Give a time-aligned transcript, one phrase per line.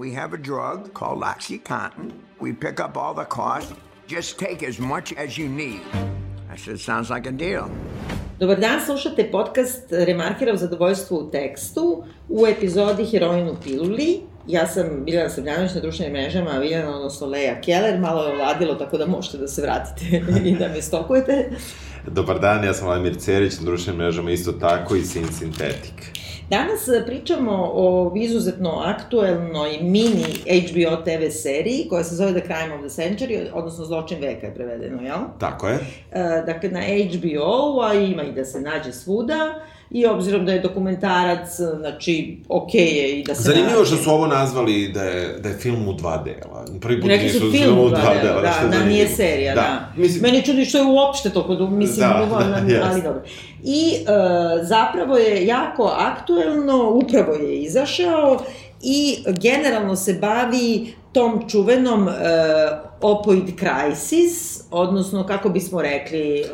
[0.00, 2.12] We have a drug called OxyContin.
[2.40, 3.74] We pick up all the costs.
[4.08, 5.82] Just take as much as you need.
[6.52, 7.68] I said, sounds like a deal.
[8.38, 14.20] Dobar dan, slušate podcast Remarkera o zadovoljstvu u tekstu u epizodi Heroin u piluli.
[14.46, 18.74] Ja sam Biljana Srbljanović na društvenim mrežama, a Biljana, odnosno Leja Keller, malo je ovladilo,
[18.74, 21.50] tako da možete da se vratite i da me stokujete.
[22.06, 26.19] Dobar dan, ja sam Vladimir Cerić, na društvenim mrežama isto tako i Sin Synthetic.
[26.50, 32.74] Danas e, pričamo o izuzetno aktuelnoj mini HBO TV seriji koja se zove The Crime
[32.74, 35.18] of the Century, odnosno Zločin veka je prevedeno, jel?
[35.38, 35.78] Tako je.
[36.12, 39.54] E, dakle, na HBO, a ima i da se nađe svuda
[39.90, 44.10] i obzirom da je dokumentarac, znači, okej okay je i da se Zanimljivo što su
[44.10, 46.64] ovo nazvali da je, da je film u dva dela.
[46.80, 49.60] Prvi put nisu su film u dva dela, da, što je da, nije serija, da.
[49.60, 50.02] da.
[50.02, 53.04] Mislim, Meni čudi što je uopšte toliko, mislim, Da, da, da, ali jest.
[53.04, 53.22] dobro.
[53.64, 54.04] I e,
[54.64, 58.38] zapravo je jako aktuelno, upravo je izašao
[58.82, 62.12] i generalno se bavi tom čuvenom e,
[63.00, 66.40] opioid crisis, odnosno, kako bismo rekli...
[66.40, 66.44] E,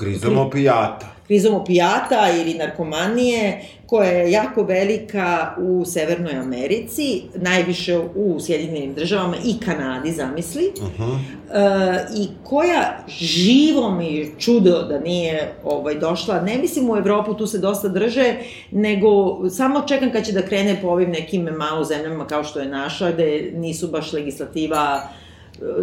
[0.00, 1.15] krizom opijata.
[1.26, 9.36] Krizom opijata ili narkomanije, koja je jako velika u Severnoj Americi, najviše u Sjedinjenim državama
[9.44, 11.18] i Kanadi, zamisli, Uh -huh.
[11.52, 17.34] e, i koja živo mi je čudo da nije ovaj, došla, ne mislim u Evropu,
[17.34, 18.34] tu se dosta drže,
[18.70, 22.68] nego samo čekam kad će da krene po ovim nekim malo zemljama kao što je
[22.68, 25.25] naša, gde nisu baš legislativa e,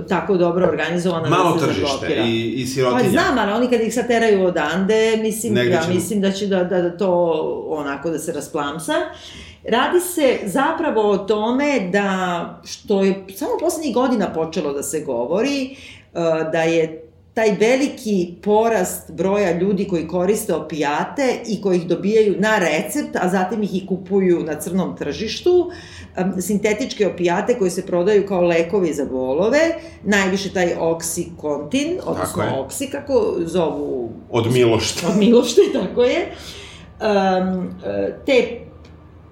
[0.09, 3.09] tako dobro organizovana Malo da tržište i, i Pa sirotinja.
[3.09, 6.47] znam, ali oni kad ih sad teraju odande, mislim, Negde ja će- mislim da će
[6.47, 7.09] da, da, da to
[7.69, 8.94] onako da se rasplamsa.
[9.66, 12.07] Radi se zapravo o tome da,
[12.66, 15.75] što je samo poslednjih godina počelo da se govori,
[16.13, 17.03] uh, da je
[17.34, 23.30] taj veliki porast broja ljudi koji koriste opijate i koji ih dobijaju na recept, a
[23.30, 25.72] zatim ih i kupuju na crnom tržištu,
[26.40, 29.59] sintetičke opijate koje se prodaju kao lekovi za bolove,
[30.03, 35.07] najviše taj oksikontin, odnosno oksi, kako zovu Od Milošta.
[35.07, 36.31] od Milošte, tako je.
[37.02, 37.69] Um,
[38.25, 38.59] te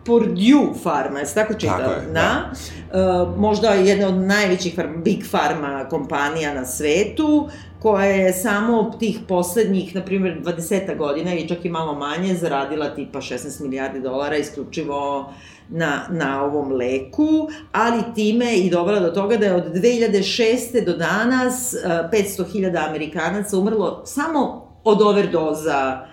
[0.05, 1.77] Purdue Pharma, je tako čita?
[1.77, 7.49] Tako je, na, uh, možda jedna od najvećih farm, big pharma kompanija na svetu,
[7.81, 12.95] koja je samo tih poslednjih, na primjer, 20 godina ili čak i malo manje, zaradila
[12.95, 15.33] tipa 16 milijardi dolara isključivo
[15.69, 20.85] na, na ovom leku, ali time i dovela do toga da je od 2006.
[20.85, 26.07] do danas uh, 500.000 Amerikanaca umrlo samo od overdoza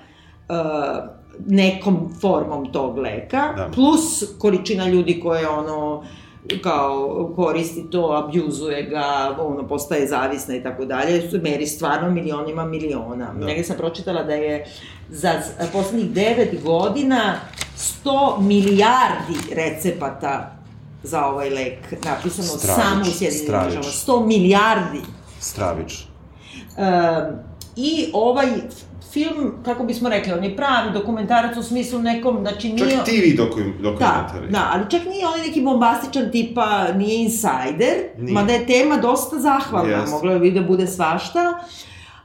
[0.48, 3.68] uh, nekom formom tog leka, Da.
[3.74, 6.04] plus količina ljudi koje ono
[6.62, 12.64] kao koristi to, abjuzuje ga, ono, postaje zavisna i tako dalje, su meri stvarno milionima
[12.64, 13.34] miliona.
[13.34, 13.46] Da.
[13.46, 14.66] Negde sam pročitala da je
[15.08, 15.32] za
[15.72, 17.40] poslednjih 9 godina
[18.04, 20.54] 100 milijardi recepata
[21.02, 23.82] za ovaj lek napisano Stravično, samo u Sjedinim državama.
[23.82, 25.00] 100 milijardi.
[25.40, 26.06] Stravično.
[26.76, 27.38] Um,
[27.76, 28.46] I ovaj
[29.10, 32.90] film, kako bismo rekli, on je pravi dokumentarac u smislu nekom, znači nije...
[32.90, 34.48] Čak TV dokum, Da, dokumentari.
[34.50, 38.34] da, ali čak nije onaj neki bombastičan tipa, nije insider, Nije.
[38.34, 40.10] mada je tema dosta zahvalna, Jeste.
[40.10, 41.54] moglo je da bude svašta.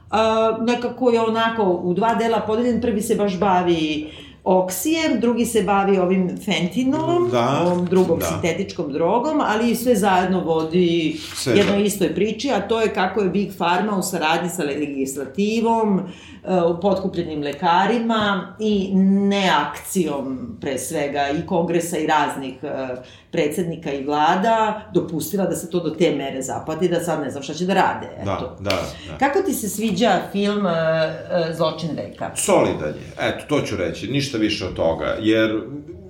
[0.04, 0.18] Uh,
[0.64, 4.10] nekako je onako u dva dela podeljen, prvi se baš bavi
[4.44, 8.24] oksijem, drugi se bavi ovim fentinolom, Da, ovom drugom da.
[8.26, 11.84] sintetičkom drogom, ali sve zajedno vodi Sve jednoj da.
[11.84, 16.02] istoj priči, a to je kako je Big Pharma u saradnji sa legislativom, uh,
[16.82, 18.94] potkupljenim lekarima i
[19.28, 22.70] neakcijom pre svega i kongresa i raznih uh,
[23.30, 27.42] predsednika i vlada dopustila da se to do te mere zapati da sad ne znam
[27.42, 28.06] šta će da rade.
[28.20, 28.56] Eto.
[28.60, 28.76] Da, da,
[29.08, 29.18] da.
[29.18, 32.30] Kako ti se sviđa film uh, uh, Zločin veka?
[32.36, 35.62] Solidan je, eto, to ću reći, ništa više od toga, jer,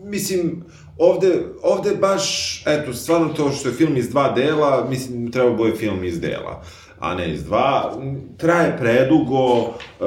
[0.05, 0.65] mislim,
[0.99, 5.77] ovde, ovde baš, eto, stvarno to što je film iz dva dela, mislim, treba bude
[5.77, 6.62] film iz dela,
[7.04, 7.92] a ne iz dva,
[8.37, 10.04] traje predugo, e,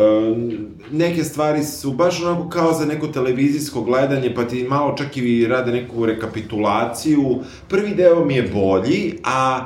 [0.92, 5.48] neke stvari su baš onako kao za neko televizijsko gledanje, pa ti malo čak i
[5.48, 9.66] rade neku rekapitulaciju, prvi deo mi je bolji, a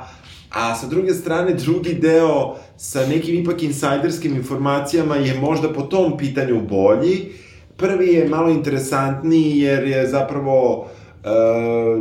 [0.52, 6.18] A sa druge strane, drugi deo sa nekim ipak insajderskim informacijama je možda po tom
[6.18, 7.32] pitanju bolji.
[7.78, 10.88] Prvi je malo interesantniji jer je zapravo
[11.24, 11.30] e,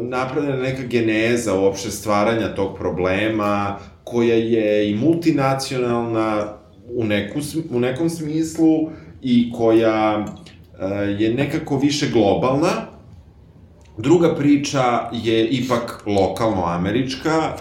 [0.03, 3.79] napravljena neka geneza uopšte stvaranja tog problema,
[4.11, 6.47] koja je i multinacionalna
[6.95, 7.39] u, neku,
[7.71, 8.91] u nekom smislu
[9.23, 10.25] i koja
[10.81, 10.85] e,
[11.19, 12.91] je nekako više globalna,
[13.99, 17.53] Druga priča je ipak lokalno-američka, e,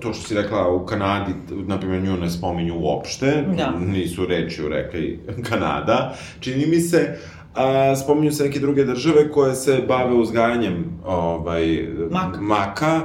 [0.00, 1.32] to što si rekla u Kanadi,
[1.66, 3.70] na primjer nju ne spominju uopšte, Da.
[3.78, 7.18] nisu reči u rekli Kanada, čini mi se,
[7.54, 12.40] A, spominju se neke druge države koje se bave uzgajanjem ovaj, Maka.
[12.40, 13.00] maka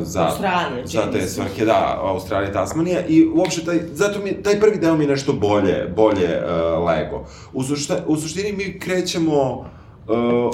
[0.00, 4.78] za, Australija, za te svrhe, da, Australija, Tasmanija i uopšte taj, zato mi, taj prvi
[4.78, 7.24] deo mi je nešto bolje, bolje uh, lego.
[7.52, 9.66] U, sušta, u suštini mi krećemo uh,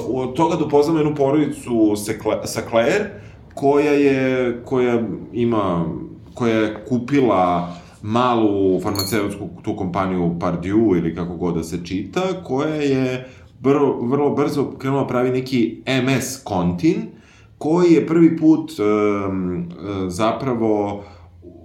[0.07, 2.11] od toga da upoznamo jednu porodicu sa,
[2.45, 3.21] sa Claire,
[3.53, 5.01] koja je, koja
[5.33, 5.85] ima,
[6.33, 12.75] koja je kupila malu farmaceutsku tu kompaniju Pardieu ili kako god da se čita, koja
[12.75, 13.29] je
[13.61, 17.20] vrlo, vrlo brzo krenula pravi neki MS kontin,
[17.61, 19.69] koji je prvi put um,
[20.07, 21.03] zapravo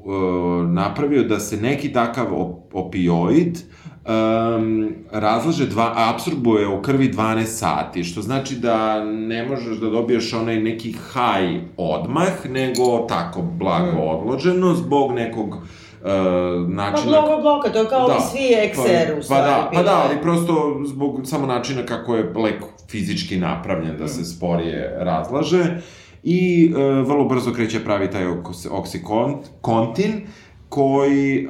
[0.05, 3.59] um, napravio da se neki takav op opioid
[4.07, 10.33] um, razlaže, dva, absorbuje u krvi 12 sati, što znači da ne možeš da dobiješ
[10.33, 15.57] onaj neki haj odmah, nego tako blago odloženo zbog nekog
[16.07, 17.11] uh, Pa načina...
[17.11, 19.43] blogo bloka, to je kao da, i svi XR u pa, stvari.
[19.43, 24.09] pa da, pa da, ali prosto zbog samo načina kako je lek fizički napravljen, da
[24.09, 25.77] se sporije razlaže.
[26.23, 28.27] I e, vrlo brzo kreće pravi taj
[28.71, 30.27] oksikontin,
[30.69, 31.49] koji e,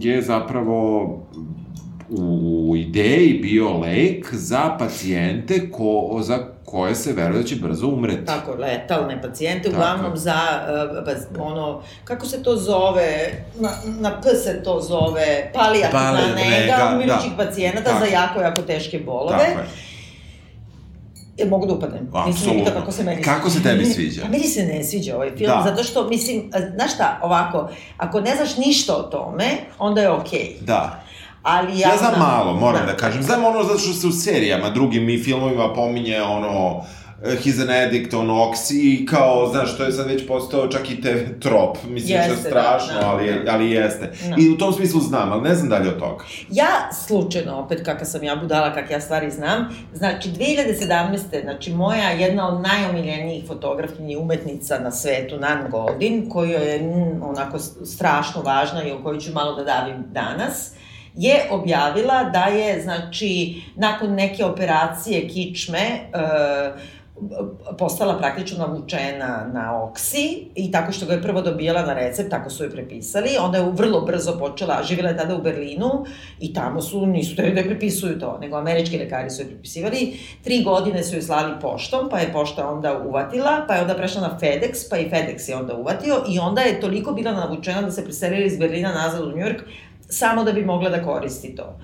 [0.00, 1.08] je zapravo
[2.18, 8.24] u ideji bio lek za pacijente ko, za koje se veruje da će brzo umreti.
[8.24, 10.34] Tako, letalne pacijente, Tako uglavnom za,
[11.36, 13.08] uh, ono, kako se to zove,
[13.54, 17.44] na, na P se to zove, palijativna Pali- nega, nega, umirućih da.
[17.44, 17.98] pacijenata Tako.
[17.98, 19.38] za jako, jako teške bolove.
[19.38, 19.66] Tako je.
[21.38, 22.08] E, mogu da upadnem?
[22.14, 22.64] Apsolutno.
[22.64, 24.22] pitao kako se meni Kako se tebi sviđa?
[24.24, 25.62] A meni se ne sviđa ovaj film, Da.
[25.66, 29.44] zato što, mislim, a, znaš šta, ovako, ako ne znaš ništa o tome,
[29.78, 30.56] onda je okej.
[30.60, 31.03] Da.
[31.44, 32.92] Ali ja, Ja znam malo, moram da.
[32.92, 33.22] da kažem.
[33.22, 36.84] Znam ono zato što se u serijama, drugim i filmovima pominje ono
[37.24, 40.90] eh, he's an addict on oxy i kao, znaš, to je sad već postao čak
[40.90, 41.78] i TV trop.
[41.88, 43.52] Mislim što je Jeste, strašno, da, da, ali, da.
[43.52, 44.12] ali jeste.
[44.28, 44.34] Da.
[44.38, 46.24] I u tom smislu znam, ali ne znam dalje od toga.
[46.50, 51.42] Ja, slučajno, opet kaka sam ja budala, kak ja stvari znam, znači 2017.
[51.42, 57.58] znači moja jedna od najomiljenijih fotografkinji umetnica na svetu, Nan Goldin, koja je mm, onako
[57.84, 60.70] strašno važna i o kojoj ću malo da davim danas,
[61.16, 66.94] je objavila da je, znači, nakon neke operacije kičme, e,
[67.78, 72.50] postala praktično navučena na oksi i tako što ga je prvo dobijala na recept, tako
[72.50, 76.04] su je prepisali, onda je vrlo brzo počela, živjela je tada u Berlinu
[76.40, 80.18] i tamo su, nisu teli da je prepisuju to, nego američki lekari su je prepisivali,
[80.44, 84.22] tri godine su je slali poštom, pa je pošta onda uvatila, pa je onda prešla
[84.22, 87.90] na FedEx, pa i FedEx je onda uvatio i onda je toliko bila navučena da
[87.90, 89.62] se preselila iz Berlina nazad u Njujork,
[90.18, 91.78] samo da bi mogla da koristi to.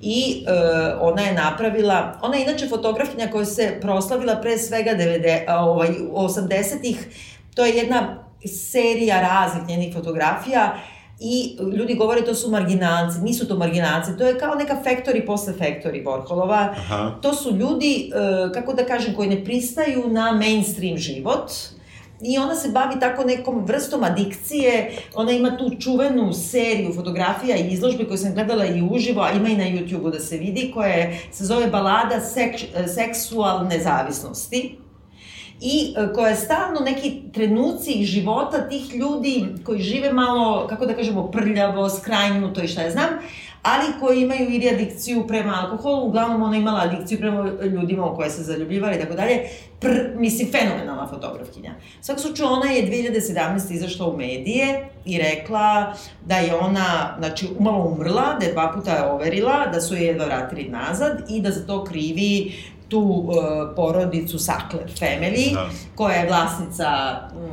[0.00, 0.52] I e,
[1.00, 5.88] ona je napravila, ona je inače fotografkinja koja se proslavila pre svega 90, a, ovaj,
[6.12, 7.06] 80-ih,
[7.54, 10.74] to je jedna serija raznih njenih fotografija
[11.20, 15.52] i ljudi govore to su marginalci, nisu to marginalci, to je kao neka factory posle
[15.58, 16.68] factory Warholova.
[16.70, 17.18] Aha.
[17.22, 21.50] To su ljudi, e, kako da kažem, koji ne pristaju na mainstream život,
[22.20, 27.68] I ona se bavi tako nekom vrstom adikcije, ona ima tu čuvenu seriju fotografija i
[27.68, 30.88] izložbe koje sam gledala i uživo, a ima i na YouTube-u da se vidi, koja
[30.88, 32.54] je, se zove Balada sek,
[32.94, 34.78] seksualne zavisnosti.
[35.60, 40.94] I e, koja je stalno neki trenuci života tih ljudi koji žive malo, kako da
[40.94, 43.08] kažemo, prljavo, skrajnuto i šta ja znam,
[43.66, 48.30] ali koji imaju ili adikciju prema alkoholu, uglavnom ona imala adikciju prema ljudima u koje
[48.30, 49.40] se zaljubljivala i tako dalje,
[49.80, 51.74] pr, mislim, fenomenalna fotografkinja.
[52.00, 53.72] U svakom slučaju, ona je 2017.
[53.72, 55.94] izašla u medije i rekla
[56.26, 60.24] da je ona, znači, umalo umrla, da je dva puta overila, da su je jedva
[60.24, 62.52] vratili nazad i da za to krivi
[62.88, 63.34] tu uh,
[63.76, 65.68] porodicu Sackler Family, Da.
[65.94, 66.88] koja je vlasnica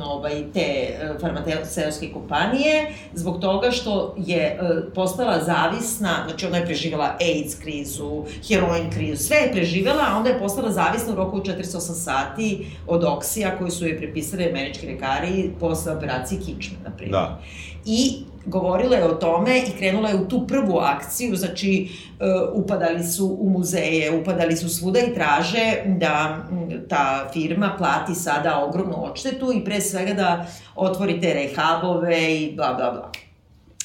[0.04, 6.66] ovaj, te uh, farmaceutske kompanije, zbog toga što je uh, postala zavisna, znači ona je
[6.66, 11.36] preživjela AIDS krizu, heroin krizu, sve je preživjela, a onda je postala zavisna u roku
[11.36, 16.90] od 48 sati od oksija koji su je prepisali američki lekari posle operacije kičme, na
[16.90, 17.12] primjer.
[17.12, 17.40] Da.
[17.86, 21.88] I govorila je o tome i krenula je u tu prvu akciju, znači
[22.20, 26.44] uh, upadali su u muzeje, upadali su svuda i traže da
[26.88, 32.74] ta firma plati sada ogromnu odštetu i pre svega da otvori te rehabove i bla
[32.74, 33.10] bla bla.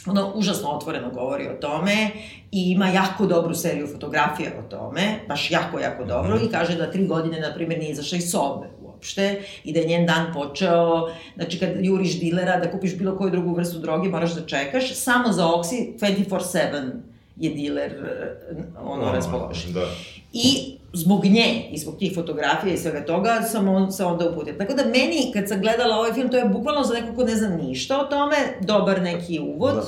[0.08, 2.10] Ona užasno otvoreno govori o tome
[2.52, 6.92] i ima jako dobru seriju fotografija o tome, baš jako, jako dobro i kaže da
[6.92, 11.10] tri godine, na primjer, nije izašla iz sobe uopšte i da je njen dan počeo,
[11.36, 15.32] znači kad juriš dilera da kupiš bilo koju drugu vrstu droge, moraš da čekaš, samo
[15.32, 16.92] za oksi 24-7
[17.38, 19.74] je diler eh, ono raspoložen.
[19.74, 19.86] Da.
[20.34, 24.58] I zbog nje i zbog tih fotografija i svega toga sam on, se onda uputila.
[24.58, 27.36] Tako da meni, kad sam gledala ovaj film, to je bukvalno za nekog ko ne
[27.36, 29.76] zna ništa o tome, dobar neki uvod.
[29.76, 29.84] Da.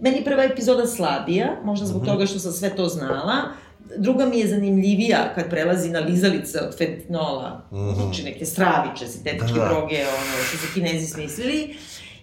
[0.00, 3.36] Meni prva epizoda slabija, možda zbog toga što sam sve to znala,
[3.96, 7.94] druga mi je zanimljivija kad prelazi na lizalice od fentinola, mm -hmm.
[7.94, 9.68] znači neke straviče, sintetičke da.
[9.68, 11.74] droge, ono što su kinezi smislili.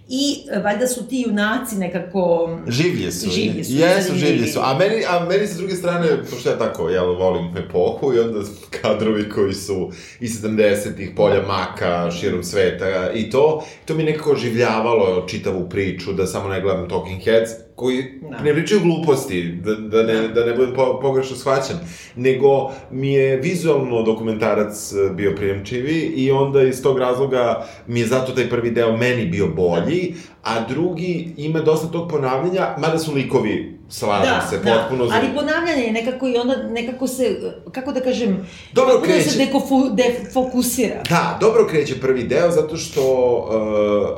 [0.10, 2.50] I e, valjda su ti junaci nekako...
[2.68, 3.30] Življe su.
[3.30, 3.74] Življe su.
[3.74, 4.60] Jesu, življe su.
[4.64, 8.40] A meni, a meni sa druge strane, pošto ja tako, jel, volim epohu i onda
[8.82, 15.28] kadrovi koji su i 70-ih, polja maka, širom sveta i to, to mi nekako oživljavalo
[15.28, 18.40] čitavu priču, da samo ne gledam Talking Heads, koji da.
[18.44, 21.76] ne pričaju gluposti, da, da, ne, da ne budem po, pogrešno shvaćan,
[22.16, 28.08] nego mi je vizualno dokumentarac e, bio prijemčivi i onda iz tog razloga mi je
[28.08, 30.14] zato taj prvi deo meni bio bolji,
[30.44, 34.74] a drugi ima dosta tog ponavljanja, mada su likovi slažem da, se, da.
[34.74, 35.06] potpuno...
[35.06, 39.30] Da, ali ponavljanje je nekako i onda nekako se, kako da kažem, dobro kreće.
[39.30, 41.02] se dekofu, defokusira.
[41.10, 43.04] Da, dobro kreće prvi deo, zato što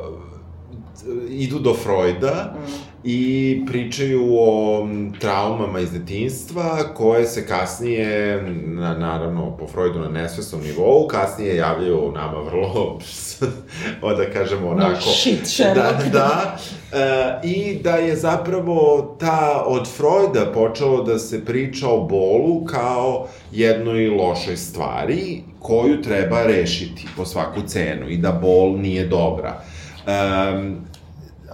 [0.10, 0.16] uh,
[1.30, 2.95] idu do Freuda mm.
[3.08, 4.88] I pričaju o
[5.20, 12.12] traumama iz detinstva koje se kasnije, na, naravno po Freudu na nesvesnom nivou, kasnije javljaju
[12.12, 13.00] nama vrlo,
[14.18, 14.94] da kažemo onako...
[14.94, 16.04] No shit, Sherlock.
[16.04, 16.58] Da, da.
[16.94, 23.28] E, I da je zapravo ta, od Freuda počelo da se priča o bolu kao
[23.52, 29.62] jednoj lošoj stvari koju treba rešiti po svaku cenu i da bol nije dobra.
[30.08, 30.86] Um,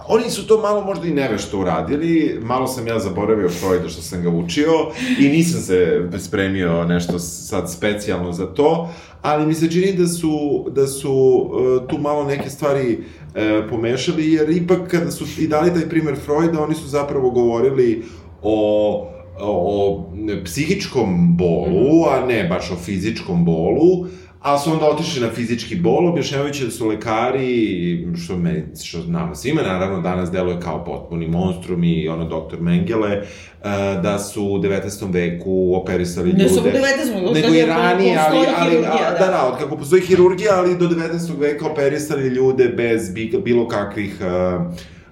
[0.08, 4.22] Oni su to malo možda i nevešto uradili, malo sam ja zaboravio Freuda što sam
[4.22, 4.72] ga učio
[5.20, 8.88] i nisam se spremio nešto sad specijalno za to,
[9.22, 14.32] ali mi se čini da su, da su uh, tu malo neke stvari uh, pomešali,
[14.32, 18.04] jer ipak kada su i dali taj primer Freuda, oni su zapravo govorili
[18.42, 19.08] o
[19.40, 20.10] o
[20.44, 24.06] psihičkom bolu, a ne baš o fizičkom bolu,
[24.42, 29.34] ali su onda otišli na fizički bol, objašnjavajući da su lekari, što, me, što nama
[29.34, 33.66] svima naravno danas deluje kao potpuni monstrum i ono doktor Mengele, uh,
[34.02, 35.12] da su u 19.
[35.12, 36.42] veku operisali ljude.
[36.42, 37.34] Ne samo u 19.
[37.34, 41.38] nego i ranije, ali, ali, a, da, da, od kako postoji hirurgija, ali do 19.
[41.38, 44.62] veka operisali ljude bez bilo kakvih uh,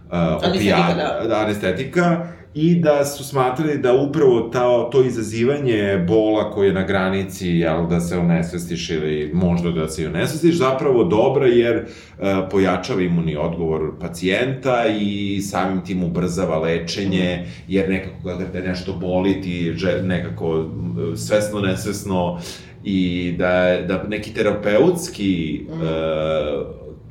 [0.06, 1.28] uh, opijata, da.
[1.28, 6.82] da, anestetika i da su smatrali da upravo ta, to izazivanje bola koje je na
[6.82, 13.02] granici, jel, da se onesvestiš ili možda da se onesvestiš, zapravo dobra jer uh, pojačava
[13.02, 19.74] imunni odgovor pacijenta i samim tim ubrzava lečenje, jer nekako kada te nešto boli ti
[20.02, 22.40] nekako e, svesno, nesvesno
[22.84, 26.66] i da, da neki terapeutski uh,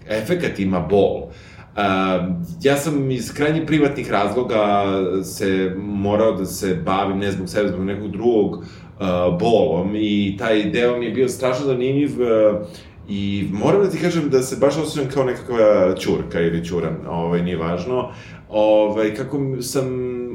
[0.09, 1.15] efekat ima bol.
[1.23, 1.29] Uh,
[2.61, 4.85] ja sam iz krajnjih privatnih razloga
[5.23, 8.65] se morao da se bavim, ne zbog sebe, zbog nekog drugog
[9.39, 12.09] bolom i taj deo mi je bio strašno zanimljiv
[13.09, 17.41] i moram da ti kažem da se baš osjećam kao nekakva čurka ili čuran, ovaj,
[17.43, 18.09] nije važno,
[18.49, 19.87] ovaj, kako sam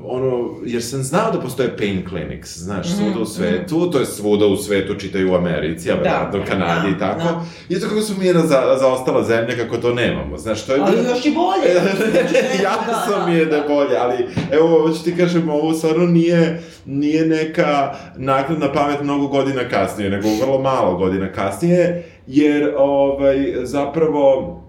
[0.05, 2.97] ono, jer sam znao da postoje pain clinics, znaš, mm -hmm.
[2.97, 6.91] svuda u svetu, to je svuda u svetu, čitaju u Americi, a da, do Kanadi
[6.91, 7.23] da, i tako.
[7.23, 7.45] Da.
[7.69, 10.81] I to kako su mi jedna za, zaostala zemlja, kako to nemamo, znaš, to je...
[10.81, 11.75] Ali još i bolje!
[12.65, 16.07] ja da, sam mi je da je bolje, ali, evo, hoću ti kažem, ovo stvarno
[16.07, 23.55] nije, nije neka nakladna pamet mnogo godina kasnije, nego vrlo malo godina kasnije, jer, ovaj,
[23.63, 24.61] zapravo,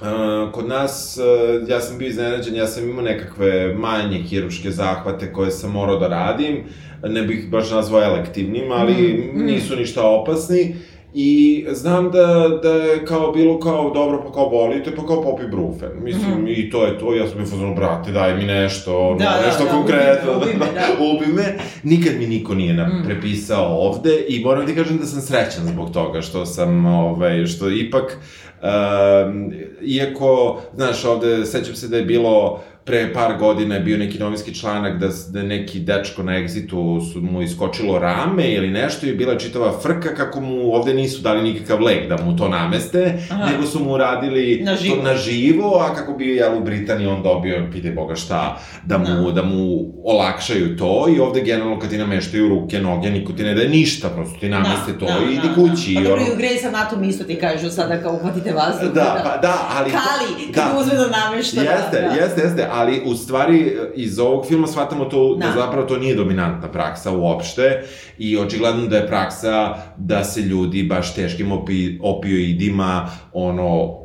[0.00, 5.32] Uh, kod nas, uh, ja sam bio iznenađen, ja sam imao nekakve manje hiruške zahvate
[5.32, 6.64] koje sam morao da radim,
[7.02, 10.74] ne bih baš nazvao elektivnim, ali mm, nisu ništa opasni.
[11.14, 15.06] I znam da, da je kao bilo kao dobro pa kao boli, to je pa
[15.06, 15.90] kao popi brufen.
[16.02, 16.48] Mislim, mm.
[16.48, 19.46] i to je to, ja sam mi fazonu, brate, daj mi nešto, no, da, da,
[19.46, 21.58] nešto da, konkretno, ubi me, da, da, ubi me.
[21.82, 23.02] Nikad mi niko nije na, mm.
[23.06, 27.70] prepisao ovde i moram ti kažem da sam srećan zbog toga što sam, ovaj, što
[27.70, 28.18] ipak
[28.62, 34.18] Um, iako, znaš, ovde, sećam se da je bilo pre par godina je bio neki
[34.18, 39.14] novinski članak da, da neki dečko na egzitu su mu iskočilo rame ili nešto i
[39.14, 43.50] bila čitava frka kako mu ovde nisu dali nikakav lek da mu to nameste, Aha.
[43.50, 44.96] nego su mu radili na živo.
[44.96, 48.98] to na živo, a kako bi jel u Britaniji on dobio, pite boga šta, da
[48.98, 49.30] mu, no.
[49.30, 53.54] da mu olakšaju to i ovde generalno kad ti nameštaju ruke, noge, niko ti ne
[53.54, 55.94] daje ništa, prosto ti nameste no, to no, i idi kući.
[55.94, 58.94] Pa dobro, i u Grey's Anatomy isto ti kažu sada kao uhvatite vazduh.
[58.94, 59.90] Da, da, pa da, ali...
[59.90, 60.80] Kali, kad da.
[60.80, 61.60] uzme da namešta.
[61.60, 62.14] Jeste, da, da.
[62.14, 65.46] jeste, jeste, ali u stvari iz ovog filma shvatamo to da.
[65.46, 67.82] da zapravo to nije dominantna praksa uopšte
[68.18, 73.98] i očigledno da je praksa da se ljudi baš teškim opi, opioidima ono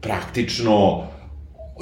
[0.00, 1.02] praktično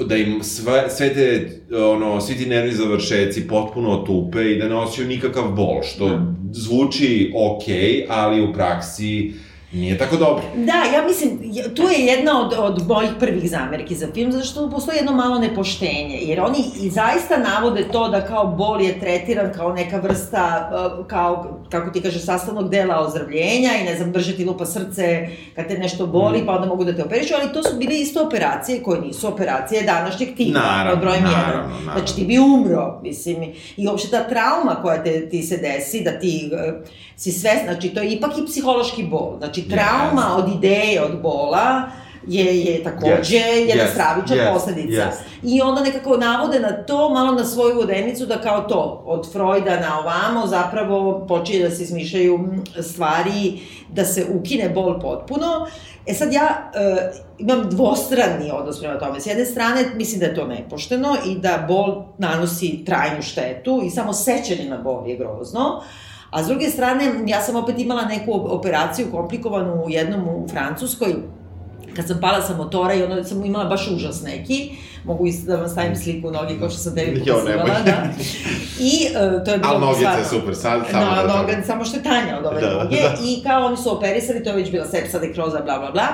[0.05, 4.75] da im sve, sve te, ono, svi ti nervni završeci potpuno otupe i da ne
[4.75, 6.33] osjećaju nikakav bol, što da.
[6.51, 9.33] zvuči okej, okay, ali u praksi
[9.73, 10.43] nije tako dobro.
[10.55, 11.39] Da, ja mislim,
[11.75, 15.39] tu je jedna od, od mojih prvih zamerki za film, zato što postoji jedno malo
[15.39, 20.71] nepoštenje, jer oni i zaista navode to da kao bol je tretiran kao neka vrsta,
[20.99, 25.27] uh, kao, kako ti kaže, sastavnog dela ozdravljenja i ne znam, drže ti lupa srce
[25.55, 26.45] kad te nešto boli, mm.
[26.45, 29.83] pa onda mogu da te operišu, ali to su bile isto operacije koje nisu operacije
[29.83, 31.61] današnjeg tipa, naravno, od brojem naravno, jedan.
[31.61, 31.91] Naravno.
[31.93, 36.19] Znači ti bi umro, mislim, i uopšte ta trauma koja te, ti se desi, da
[36.19, 36.87] ti uh,
[37.21, 40.43] si sve, znači to je ipak i psihološki bol, znači trauma yes.
[40.43, 41.81] od ideje, od bola,
[42.27, 43.67] je, je takođe yes.
[43.67, 43.91] jedna yes.
[43.91, 44.53] stravična yes.
[44.53, 45.01] posledica.
[45.01, 45.15] Yes.
[45.43, 49.79] I onda nekako navode na to, malo na svoju vodenicu, da kao to, od Freuda
[49.79, 52.39] na ovamo, zapravo počinje da se izmišljaju
[52.81, 55.67] stvari, da se ukine bol potpuno.
[56.07, 59.19] E sad ja e, imam dvostrani odnos prema tome.
[59.19, 63.89] S jedne strane, mislim da je to nepošteno i da bol nanosi trajnu štetu i
[63.89, 65.83] samo sećanje na bol je grozno.
[66.31, 71.15] A s druge strane, ja sam opet imala neku operaciju komplikovanu u jednom u Francuskoj,
[71.95, 74.71] kad sam pala sa motora i onda sam imala baš užas neki,
[75.03, 78.03] mogu i da vam stavim sliku u nogi kao što sam tebi pokazivala, da.
[78.79, 79.71] I uh, to je bilo...
[79.71, 82.61] Ali nogice je super, sad, samo no, da noga, samo što je tanja od ove
[82.61, 82.95] da, noge.
[82.95, 83.15] Da.
[83.23, 86.07] I kao oni su operisali, to je već bila sepsa, dekroza, bla, bla, bla.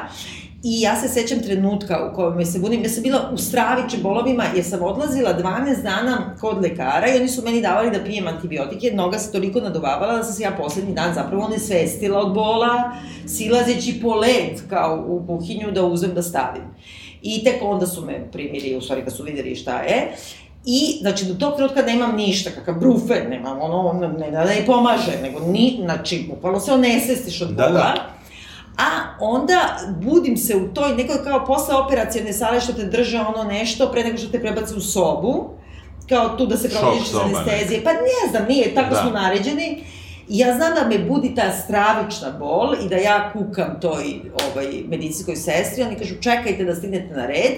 [0.69, 4.43] I ja se sećam trenutka u kojem se budim, ja sam bila u straviće bolovima
[4.55, 8.91] jer sam odlazila 12 dana kod lekara i oni su meni davali da pijem antibiotike,
[8.93, 12.91] noga se toliko nadovavala da sam se ja poslednji dan zapravo onesvestila od bola,
[13.27, 16.63] silazeći po led kao u kuhinju da uzem da stavim.
[17.21, 20.15] I tek onda su me primili, u stvari kad su videli šta je,
[20.65, 25.11] I, znači, do tog trenutka nemam ništa, kakav brufen, nemam ono, ne da ne pomaže,
[25.21, 27.69] nego ni, znači, bukvalno se onesvestiš od bola.
[27.69, 28.16] Da, da
[28.77, 33.43] a onda budim se u toj nekoj kao posle operacijone sale što te drže ono
[33.43, 35.49] nešto pre nego što te prebace u sobu,
[36.09, 37.83] kao tu da se provodiš iz anestezije.
[37.83, 39.01] Pa ne znam, nije, tako da.
[39.01, 39.83] smo naređeni.
[40.29, 44.03] I ja znam da me budi ta stravična bol i da ja kukam toj
[44.51, 47.53] ovaj, medicinskoj sestri, oni kažu čekajte da stignete na red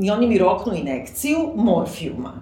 [0.00, 2.32] i oni mi roknu inekciju morfijuma.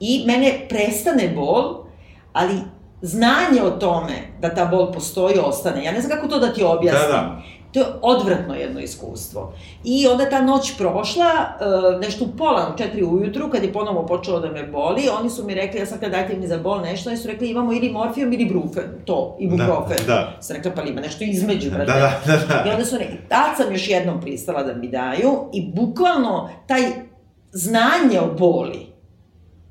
[0.00, 1.84] I mene prestane bol,
[2.32, 2.54] ali
[3.02, 5.84] znanje o tome da ta bol postoji ostane.
[5.84, 7.10] Ja ne znam kako to da ti objasnim.
[7.10, 7.42] Da, da.
[7.72, 9.52] To je odvratno jedno iskustvo.
[9.84, 14.06] I onda ta noć prošla, e, nešto u pola, u četiri ujutru, kad je ponovo
[14.06, 16.80] počelo da me boli, oni su mi rekli, ja sam kada dajte mi za bol
[16.80, 19.96] nešto, oni su rekli imamo ili morfijom ili brufen, to, ibuprofen.
[20.06, 20.36] Da, da.
[20.40, 21.92] Sam rekla, pa ima nešto između, da, brate.
[21.92, 25.48] Da, da, da, I onda su rekli, tad sam još jednom pristala da mi daju
[25.52, 26.82] i bukvalno taj
[27.52, 28.91] znanje o boli,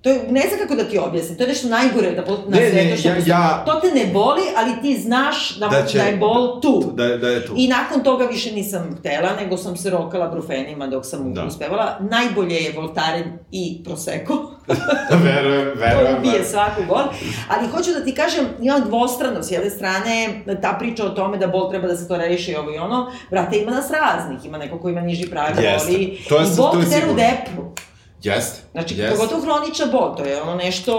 [0.01, 2.71] To je, ne znam kako da ti objasnim, to je nešto najgore da na ne,
[2.71, 6.03] svetu što ja, ja, To te ne boli, ali ti znaš da, da, će, da
[6.03, 6.91] je bol tu.
[6.95, 7.53] Da, da je tu.
[7.57, 11.45] I nakon toga više nisam htela, nego sam se rokala brufenima dok sam da.
[11.45, 11.97] uspevala.
[11.99, 14.33] Najbolje je Voltaren i Prosecco.
[15.25, 16.13] verujem, verujem.
[16.13, 17.03] to ubije svaku bol.
[17.49, 21.47] Ali hoću da ti kažem, imam dvostrano, s jedne strane, ta priča o tome da
[21.47, 24.79] bol treba da se to reši ovo i ono, brate, ima nas raznih, ima neko
[24.79, 25.85] ko ima niži prag, yes.
[25.85, 26.19] boli.
[26.29, 27.73] To je, I bol te u depru.
[28.23, 28.61] Jeste.
[28.71, 29.15] Znači, jest.
[29.15, 30.95] pogotovo hronična bol, to je ono nešto,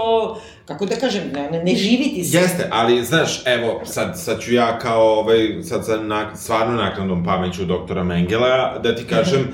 [0.65, 2.37] kako da kažem, ne, ne, živiti se.
[2.37, 7.25] Jeste, ali, znaš, evo, sad, sad ću ja kao, ovaj, sad sa na, stvarno naknadnom
[7.25, 9.51] pameću doktora Mengela, da ti kažem,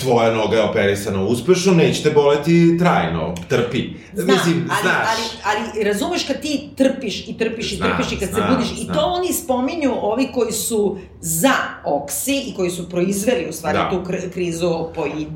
[0.00, 3.90] tvoja noga je operisana uspešno, neće te boleti trajno, trpi.
[4.12, 5.08] Znam, Mislim, ali, znaš.
[5.44, 8.68] Ali, ali razumeš kad ti trpiš i trpiš i trpiš i kad znam, se budiš,
[8.68, 8.90] znam.
[8.90, 13.78] i to oni spominju ovi koji su za oksi i koji su proizveli u stvari
[13.78, 13.90] da.
[13.90, 14.02] tu
[14.32, 15.28] krizu opoid,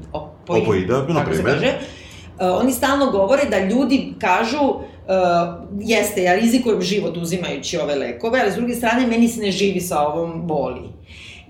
[0.51, 1.55] opoid, opoida, na primer.
[1.55, 4.81] Kaže, uh, oni stalno govore da ljudi kažu uh,
[5.81, 9.81] jeste, ja rizikujem život uzimajući ove lekove, ali s druge strane meni se ne živi
[9.81, 10.93] sa ovom boli.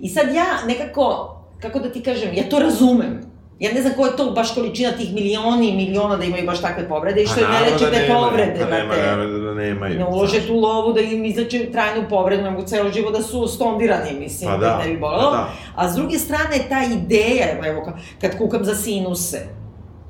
[0.00, 3.29] I sad ja nekako kako da ti kažem, ja to razumem.
[3.60, 6.60] Ja ne znam koja je to baš količina tih milioni i miliona da imaju baš
[6.60, 8.60] takve povrede i što je ne leče te da povrede.
[8.60, 9.98] Pa nema, nema, da nemaju.
[9.98, 14.18] Ne ulože tu lovu da im izleče trajnu povredu, nego celo živo da su stondirani,
[14.18, 15.30] mislim, pa da, da ne bi bolelo.
[15.30, 15.50] Pa da.
[15.74, 19.46] A s druge strane, ta ideja, evo, kad kukam za sinuse,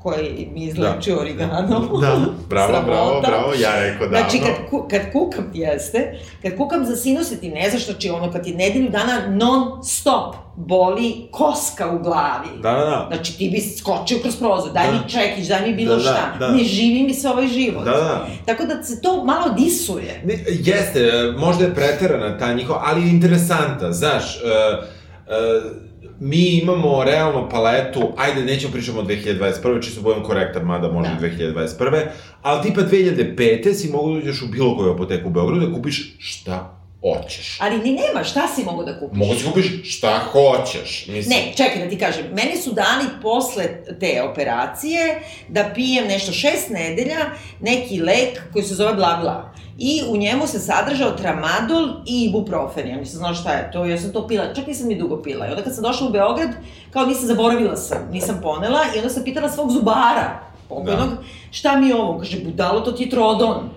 [0.03, 1.21] koji mi izlečio da.
[1.21, 1.61] origano.
[2.01, 2.17] Da,
[2.49, 4.17] bravo, bravo, bravo, ja rekao da.
[4.17, 8.31] Znači, kad, ku, kad kukam, jeste, kad kukam za sinuse, ti ne znaš, znači ono,
[8.31, 12.61] kad ti nedelju dana non stop boli koska u glavi.
[12.61, 13.07] Da, da, da.
[13.11, 14.93] Znači, ti bi skočio kroz prozor, daj da.
[14.93, 16.35] mi čekić, daj mi bilo da, da šta.
[16.39, 16.53] Da, da.
[16.53, 17.85] Ne živi mi se ovaj život.
[17.85, 18.27] Da, da.
[18.45, 20.21] Tako da se to malo disuje.
[20.25, 25.90] Ne, jeste, možda je preterana ta njihova, ali interesanta, znaš, uh, uh,
[26.23, 29.83] mi imamo realno paletu, ajde, nećemo pričamo o 2021.
[29.83, 31.27] čisto budem korektan, mada može da.
[31.27, 32.05] 2021.
[32.41, 33.73] Ali tipa 2005.
[33.73, 37.57] si mogu da uđeš u bilo koju apoteku u Beogradu da kupiš šta hoćeš.
[37.59, 39.17] Ali ni nema, šta si mogu da kupiš?
[39.17, 41.07] Mogu da kupiš šta hoćeš.
[41.07, 41.37] Mislim.
[41.37, 43.63] Ne, čekaj da ti kažem, meni su dali posle
[43.99, 47.25] te operacije da pijem nešto šest nedelja,
[47.59, 49.50] neki lek koji se zove bla bla.
[49.83, 52.87] I u njemu se sadržao tramadol i ibuprofen.
[52.87, 55.47] Ja nisam znala šta je to, ja sam to pila, čak nisam ni dugo pila.
[55.47, 56.49] I onda kad sam došla u Beograd,
[56.91, 60.39] kao nisam zaboravila sam, nisam ponela i onda sam pitala svog zubara,
[60.69, 61.17] pokojnog, da.
[61.51, 62.19] šta mi je ovo?
[62.19, 63.69] Kaže, budalo, to ti je trodon.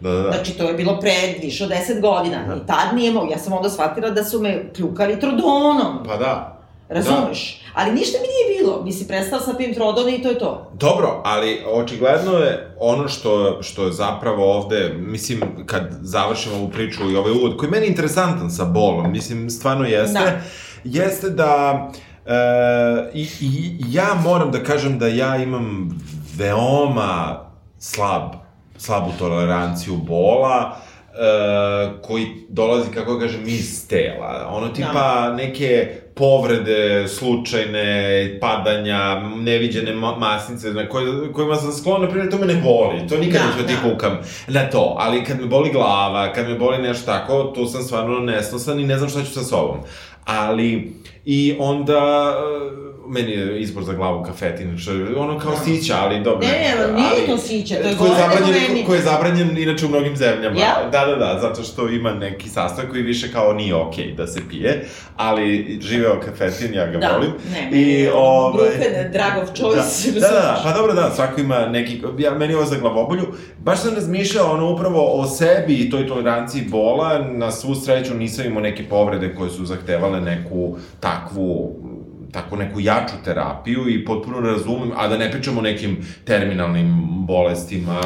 [0.00, 0.30] Da, da, da.
[0.32, 2.46] Znači, to je bilo pre više od 10 godina.
[2.46, 2.54] Da.
[2.54, 3.32] I tad nije mogu.
[3.32, 6.04] Ja sam onda shvatila da su me kljukali trodonom.
[6.06, 6.58] Pa da.
[6.88, 7.62] Razumeš?
[7.64, 7.80] Da.
[7.80, 8.82] Ali ništa mi nije bilo.
[8.84, 10.70] Mi si prestala sa pim trodone i to je to.
[10.74, 17.10] Dobro, ali očigledno je ono što, što je zapravo ovde, mislim, kad završimo ovu priču
[17.10, 20.40] i ovaj uvod, koji je meni interesantan sa bolom, mislim, stvarno jeste, da.
[20.84, 21.90] jeste da...
[22.26, 25.98] E, i, I ja moram da kažem da ja imam
[26.36, 27.40] veoma
[27.78, 28.22] slab,
[28.76, 30.76] slabu toleranciju bola,
[31.14, 34.48] uh, koji dolazi, kako kažem, iz tela.
[34.50, 35.32] Ono tipa da.
[35.32, 42.46] neke povrede slučajne, padanja, neviđene masnice na koje, kojima sam sklon, na primjer, to me
[42.46, 43.08] ne boli.
[43.08, 43.68] To nikad da, neću da.
[43.68, 44.94] ti kukam na to.
[44.98, 48.86] Ali kad me boli glava, kad me boli nešto tako, tu sam stvarno nesnosan i
[48.86, 49.76] ne znam šta ću sa sobom.
[50.24, 50.92] Ali,
[51.24, 52.34] i onda
[53.08, 56.46] meni je izbor za glavu kafetin, što je ono kao sića, ali dobro.
[56.46, 58.84] Ne, ne, nije ali, to sića, to je je zabranjen, meni.
[58.84, 60.60] Koji je zabranjen inače u mnogim zemljama.
[60.60, 60.88] Ja?
[60.92, 64.26] Da, da, da, zato što ima neki sastojak koji više kao nije okej okay da
[64.26, 64.84] se pije,
[65.16, 67.32] ali živeo kafetin, ja ga da, volim.
[67.52, 70.12] Ne, I, ovaj, Brufen, dragov choice.
[70.12, 73.26] Da, da, da, pa dobro, da, svako ima neki, ja, meni ovo za glavobolju,
[73.58, 78.46] baš sam razmišljao ono upravo o sebi i toj toleranciji bola, na svu sreću nisam
[78.46, 81.76] imao neke povrede koje su zahtevale neku takvu
[82.34, 88.00] tako neku jaču terapiju i potpuno razumem, a da ne pričamo o nekim terminalnim bolestima,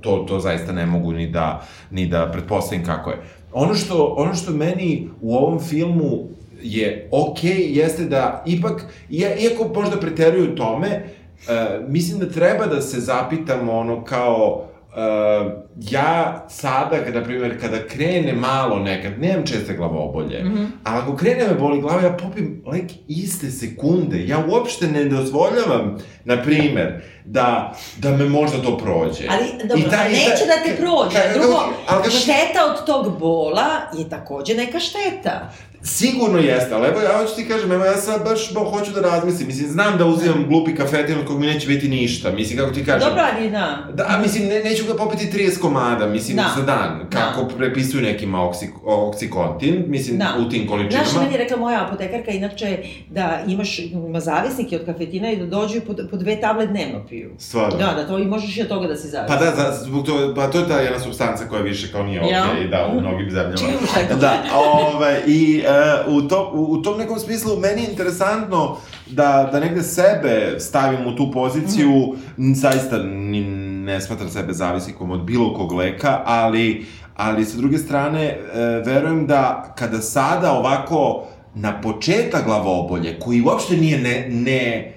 [0.00, 3.16] to, to zaista ne mogu ni da, ni da pretpostavim kako je.
[3.52, 6.28] Ono što, ono što meni u ovom filmu
[6.62, 12.80] je okej, okay, jeste da ipak, iako možda preteruju tome, uh, mislim da treba da
[12.80, 19.74] se zapitamo ono kao, uh, ja sada, kada, primjer, kada krene malo nekad, nemam česte
[19.76, 20.66] glavobolje, mm -hmm.
[20.84, 24.26] ali ako krene me boli glava, ja popim lek iste sekunde.
[24.26, 29.24] Ja uopšte ne dozvoljavam, na primjer, da, da me možda to prođe.
[29.30, 31.16] Ali, dobro, I ta, neće da te prođe.
[31.16, 35.50] Ka, Drugo, ali, šteta od tog bola je takođe neka šteta.
[35.86, 39.00] Sigurno jeste, ali evo ja hoću ti kažem, evo ja sad baš bo, hoću da
[39.00, 39.46] razmislim.
[39.48, 42.30] Mislim, znam da uzimam glupi kafetin od kog mi neće biti ništa.
[42.30, 43.08] Mislim, kako ti kažem.
[43.08, 43.88] Dobro, ali da.
[43.92, 46.50] Da, mislim, ne, neću ga popiti 30 komada, mislim, da.
[46.56, 47.06] za dan.
[47.10, 47.18] Da.
[47.18, 47.56] Kako da.
[47.56, 50.34] prepisuju nekim oksik, oksikontin, mislim, da.
[50.46, 51.04] u tim količinama.
[51.08, 52.78] Znaš, meni je rekla moja apotekarka, inače,
[53.10, 57.30] da imaš, ima zavisnike od kafetina i da dođu po, po dve table dnevno piju.
[57.38, 57.76] Stvarno.
[57.76, 59.36] Da, da, to i možeš i od toga da si zavisni.
[59.36, 62.20] Pa da, za, zbog to, pa to je ta jedna substanca koja više kao nije
[62.20, 63.56] okej, okay, da, u mnogim zemljama.
[63.56, 63.78] Čiju,
[64.20, 65.73] da, ove, ovaj, i uh,
[66.08, 71.06] u to, u, u tom nekom smislu meni je interesantno da, da negde sebe stavim
[71.06, 72.54] u tu poziciju, mm.
[72.54, 73.40] zaista ni,
[73.84, 78.38] ne smatram sebe zavisnikom od bilo kog leka, ali, ali sa druge strane, e,
[78.86, 84.94] verujem da kada sada ovako na početak glavobolje, koji uopšte nije ne, ne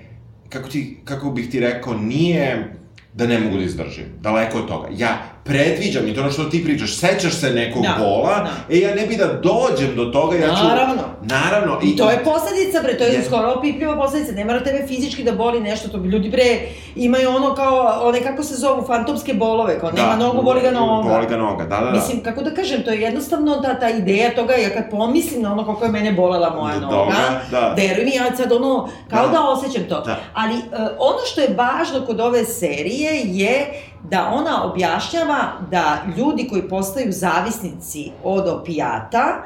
[0.49, 2.73] kako, ti, kako bih ti rekao, nije
[3.13, 4.05] da ne mogu da izdržim.
[4.21, 4.87] Daleko od toga.
[4.91, 8.75] Ja predviđam, i to ono što ti pričaš, sećaš se nekog da, bola, da.
[8.75, 10.63] e ja ne bi da dođem do toga, ja ću...
[10.63, 11.03] Naravno.
[11.21, 11.79] Naravno.
[11.83, 14.87] I, I to je posledica, bre, to je, je skoro opipljiva posledica, ne mora tebe
[14.87, 16.59] fizički da boli nešto, to bi ljudi, bre,
[16.95, 20.71] imaju ono kao, one kako se zovu, fantomske bolove, kao da, nema nogu, boli ga
[20.71, 21.09] noga.
[21.09, 21.91] Boli ga noga, da, da, da.
[21.91, 25.51] Mislim, kako da kažem, to je jednostavno ta, ta ideja toga, ja kad pomislim na
[25.51, 27.73] ono kako je mene bolela moja da, noga, da.
[27.77, 30.01] veruj mi, ja sad ono, kao da, da osjećam to.
[30.01, 30.19] Da.
[30.33, 30.61] Ali, uh,
[30.99, 33.67] ono što je važno kod ove serije je
[34.03, 35.37] da ona objašnjava
[35.71, 39.43] da ljudi koji postaju zavisnici od opijata,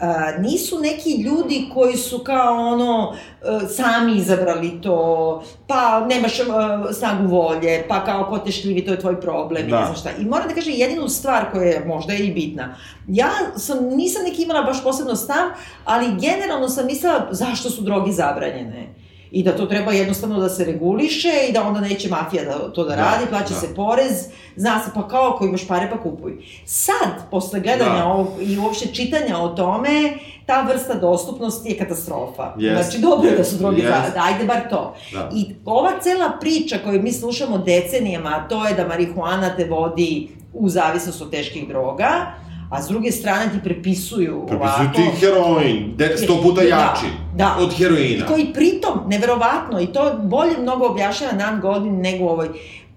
[0.00, 6.46] Uh, nisu neki ljudi koji su kao ono uh, sami izabrali to, pa nemaš uh,
[6.92, 9.76] snagu volje, pa kao ko te šljivi, to je tvoj problem da.
[9.76, 10.10] i ne znam šta.
[10.18, 12.74] I moram da kažem jedinu stvar koja je možda i bitna.
[13.08, 15.48] Ja sam, nisam neki imala baš posebno stav,
[15.84, 18.94] ali generalno sam mislila zašto su droge zabranjene
[19.30, 22.84] i da to treba jednostavno da se reguliše i da onda neće mafija da to
[22.84, 23.60] da, da radi, plaća da.
[23.60, 26.32] se porez, zna se pa kao ako imaš pare pa kupuj.
[26.64, 28.06] Sad, posle gledanja da.
[28.06, 30.12] ovog i uopšte čitanja o tome,
[30.46, 32.54] ta vrsta dostupnosti je katastrofa.
[32.56, 32.82] Yes.
[32.82, 34.14] Znači, dobro je da su droge yes.
[34.14, 34.96] da, ajde bar to.
[35.12, 35.30] Da.
[35.34, 40.28] I ova cela priča koju mi slušamo decenijama, a to je da marihuana te vodi
[40.52, 42.26] u zavisnost od teških droga,
[42.70, 44.96] a s druge strane ti prepisuju Prepisuju ovako...
[44.96, 48.26] ti heroin, de, sto puta da, jači da, od heroina.
[48.26, 52.48] Koji pritom, neverovatno, i to bolje mnogo objašnjava Nan Godin nego ovoj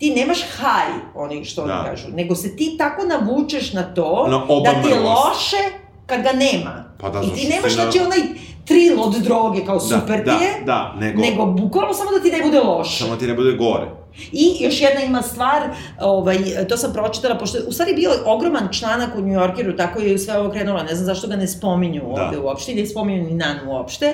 [0.01, 1.79] ti nemaš haj, oni što da.
[1.79, 5.63] oni kažu, nego se ti tako navučeš na to, na da ti je loše
[6.05, 6.83] kad ga nema.
[6.97, 8.19] Pa da, I ti nemaš, znači, onaj
[8.65, 12.23] tril od droge, kao da, super da, ti je, da, nego, nego bukvalno samo da
[12.23, 13.03] ti ne bude loše.
[13.03, 13.87] Samo ti ne bude gore.
[14.31, 15.61] I još jedna ima stvar,
[15.99, 16.37] ovaj,
[16.69, 20.37] to sam pročitala, pošto u stvari bio ogroman članak u New Yorkeru, tako je sve
[20.37, 22.23] ovo krenulo, ne znam zašto ga ne spominju da.
[22.23, 24.13] ovde uopšte, ne spominju ni nan uopšte.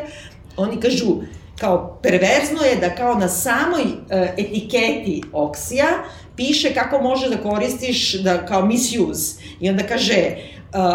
[0.58, 1.16] Oni kažu,
[1.60, 3.90] kao perverzno je da kao na samoj uh,
[4.38, 5.88] etiketi oksija
[6.36, 10.36] piše kako može da koristiš da kao misuse i onda kaže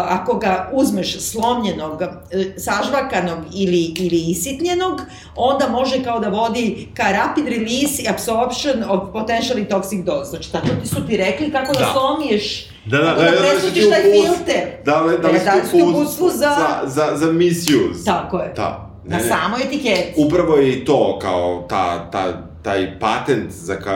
[0.07, 2.07] ako ga uzmeš slomljenog, uh,
[2.57, 5.01] sažvakanog ili, ili isitnjenog,
[5.35, 10.29] onda može kao da vodi ka rapid release i absorption of potentially toxic dose.
[10.29, 13.37] Znači, tako ti su ti rekli kako da, da slomiješ Da, da, da, da, da,
[13.37, 14.63] presutiš taj filter.
[14.85, 16.37] Da, da, da, da, da, uputstvu za...
[16.37, 18.05] za, za, za misuse.
[18.05, 18.53] Tako je.
[18.55, 18.89] Da.
[19.05, 20.13] Ne, na samoj etiketi.
[20.17, 23.51] Upravo je i to kao ta, ta, taj patent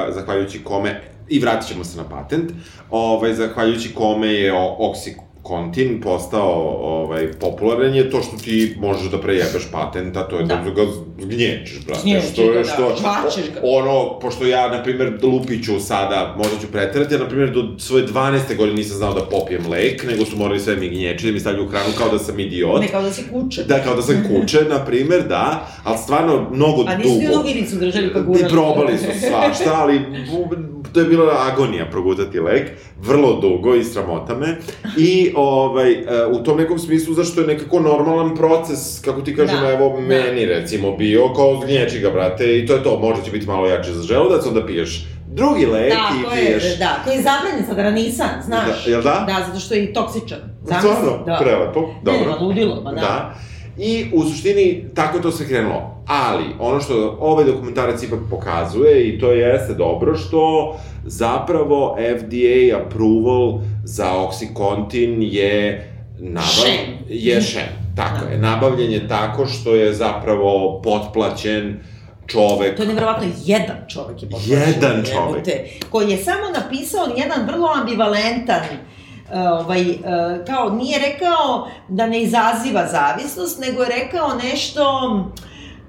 [0.09, 2.51] zahvaljujući kome i vratit ćemo se na patent,
[2.89, 9.21] ovaj, zahvaljujući kome je oksik kontin postao ovaj, popularan je to što ti možeš da
[9.21, 12.01] prejebeš patent, a to je da, da ga zgnječiš, brate.
[12.01, 13.59] Zgnječiš što je, što, da, ga.
[13.63, 18.07] Ono, pošto ja, na primjer, lupiću sada, možda ću preterati, ja, na primjer, do svoje
[18.07, 18.55] 12.
[18.57, 21.65] godine nisam znao da popijem lek, nego su morali sve mi gnječi, da mi stavljaju
[21.65, 22.81] u hranu kao da sam idiot.
[22.81, 23.63] Ne, kao da si kuće.
[23.63, 26.91] Da, kao da sam kuće, na primjer, da, ali stvarno mnogo dugo.
[26.91, 28.49] A nisu ti vilicu držali pa gurali.
[28.49, 30.01] Probali su svašta, ali
[30.93, 34.57] to je bila agonija progutati lek, vrlo dugo i sramota me.
[34.97, 39.61] I ovaj, e, u tom nekom smislu, zašto je nekako normalan proces, kako ti kažem,
[39.61, 40.01] da, evo, da.
[40.01, 43.67] meni recimo bio, kao gnječi ga, brate, i to je to, možda će biti malo
[43.67, 46.77] jače za želudac, onda piješ drugi lek da, i piješ...
[46.77, 48.85] Da, koji je zabranjen sad, ranisan, znaš.
[48.85, 49.25] Da, jel da?
[49.27, 50.39] Da, zato što je i toksičan.
[50.65, 51.39] Stvarno, da.
[51.41, 52.31] prelepo, dobro.
[52.31, 53.01] Ne, ludilo, pa da.
[53.01, 53.35] da.
[53.77, 56.03] I u suštini tako to sve krenulo.
[56.07, 63.59] Ali, ono što ovaj dokumentarac ipak pokazuje, i to jeste dobro, što zapravo FDA approval
[63.83, 66.47] za Oxycontin je nabav...
[66.47, 66.97] Šen.
[67.09, 68.31] Je šen, tako da.
[68.31, 68.37] je.
[68.37, 71.79] Nabavljen je tako što je zapravo potplaćen
[72.27, 72.75] čovek...
[72.77, 74.59] To je nevjerovatno, jedan čovek je potplaćen.
[74.59, 75.45] Jedan čovek.
[75.89, 78.61] Koji je samo napisao jedan vrlo ambivalentan
[79.33, 79.97] ovaj,
[80.47, 84.83] kao nije rekao da ne izaziva zavisnost, nego je rekao nešto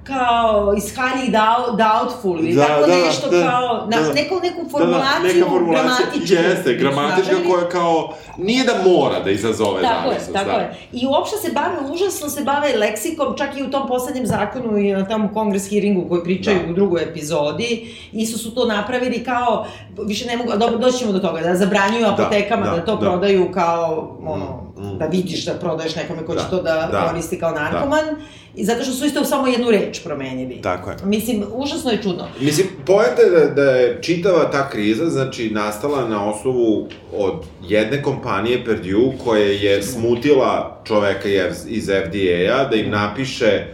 [0.08, 1.30] kao is highly
[1.76, 5.34] doubtful ili da, tako da, nešto da, kao, na, da, neku, neku formulaciju, da, da,
[5.34, 6.34] neka formulacija gramatičku.
[6.34, 10.28] Jeste, gramatička koja kao, nije da mora da izazove tako zavisnost.
[10.28, 10.56] Je, tako da.
[10.56, 14.78] je, I uopšte se bave, užasno se bave leksikom, čak i u tom poslednjem zakonu
[14.78, 16.70] i na tom kongres hearingu koji pričaju da.
[16.70, 19.66] u drugoj epizodi, isto su to napravili kao,
[20.06, 22.84] više ne mogu, dobro, doći ćemo do toga, da zabranjuju da, apotekama da, da, da
[22.84, 23.00] to da.
[23.00, 24.98] prodaju kao, ono, mm, mm.
[24.98, 28.04] da vidiš da prodaješ nekome ko da, će to da, da koristi kao narkoman.
[28.04, 28.16] Da
[28.58, 30.60] I zato što su isto samo jednu reč promenili.
[30.62, 30.96] Tako je.
[31.04, 32.28] Mislim, užasno je čudno.
[32.40, 38.64] Mislim, pojete da, da je čitava ta kriza, znači, nastala na osnovu od jedne kompanije
[38.64, 41.28] Perdue, koja je smutila čoveka
[41.68, 43.66] iz FDA-a da im napiše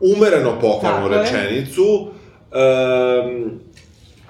[0.00, 3.50] umereno pohvalnu Tako rečenicu, um,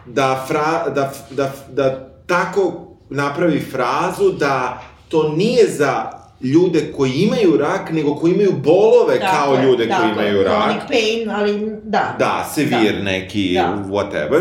[0.06, 7.56] da, fra, da, da, da tako napravi frazu da to nije za ljude koji imaju
[7.56, 10.62] rak, nego koji imaju bolove dakle, kao ljude dakle, koji imaju rak.
[10.62, 12.16] Chronic pain, ali da.
[12.18, 13.02] Da, sevir da.
[13.02, 13.84] neki, da.
[13.88, 14.40] whatever.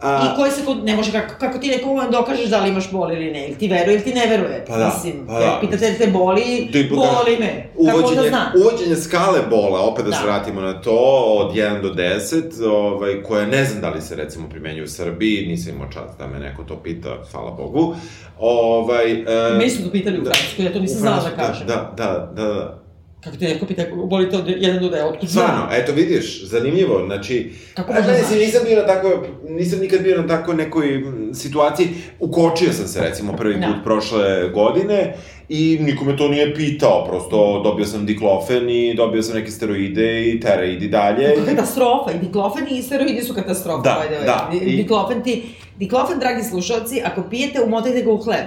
[0.00, 2.90] A, I koji se kod, ne može, kako, kako ti nekom dokažeš da li imaš
[2.92, 4.64] bol ili ne, ili ti veruje ili ti ne veruje.
[4.68, 5.58] Pa da, Mislim, pa da.
[5.60, 7.68] pitate te boli, ti boli me.
[7.76, 8.52] Uvođenje, kako da znam?
[8.56, 13.22] Uvođenje skale bola, opet da, da se vratimo na to, od 1 do 10, ovaj,
[13.22, 16.38] koja ne znam da li se recimo primenjuje u Srbiji, nisam imao čast da me
[16.38, 17.94] neko to pita, hvala Bogu.
[18.38, 21.36] Ovaj, e, Mi su to pitali u da, Francuskoj, ja to nisam znala da, da
[21.36, 21.66] kažem.
[21.66, 22.85] Da, da, da, da.
[23.26, 25.44] Kako ti neko pita, boli to jedan do da otkud znam?
[25.44, 27.52] Stvarno, eto vidiš, zanimljivo, znači...
[27.74, 28.38] Kako možda znaš?
[28.38, 31.02] Nisam bio na tako, nisam nikad bio na tako nekoj
[31.34, 31.88] situaciji,
[32.20, 33.66] ukočio sam se recimo prvi da.
[33.66, 35.16] put prošle godine
[35.48, 40.40] i nikome to nije pitao, prosto dobio sam diklofen i dobio sam neke steroide i
[40.40, 41.34] tera, idi dalje.
[41.46, 43.82] Katastrofa, i diklofen i steroidi su katastrofa.
[43.82, 44.50] Da, da.
[44.62, 44.76] I...
[44.76, 45.42] Diklofen ti,
[45.78, 48.46] diklofen, dragi slušalci, ako pijete, umotajte ga u hleb.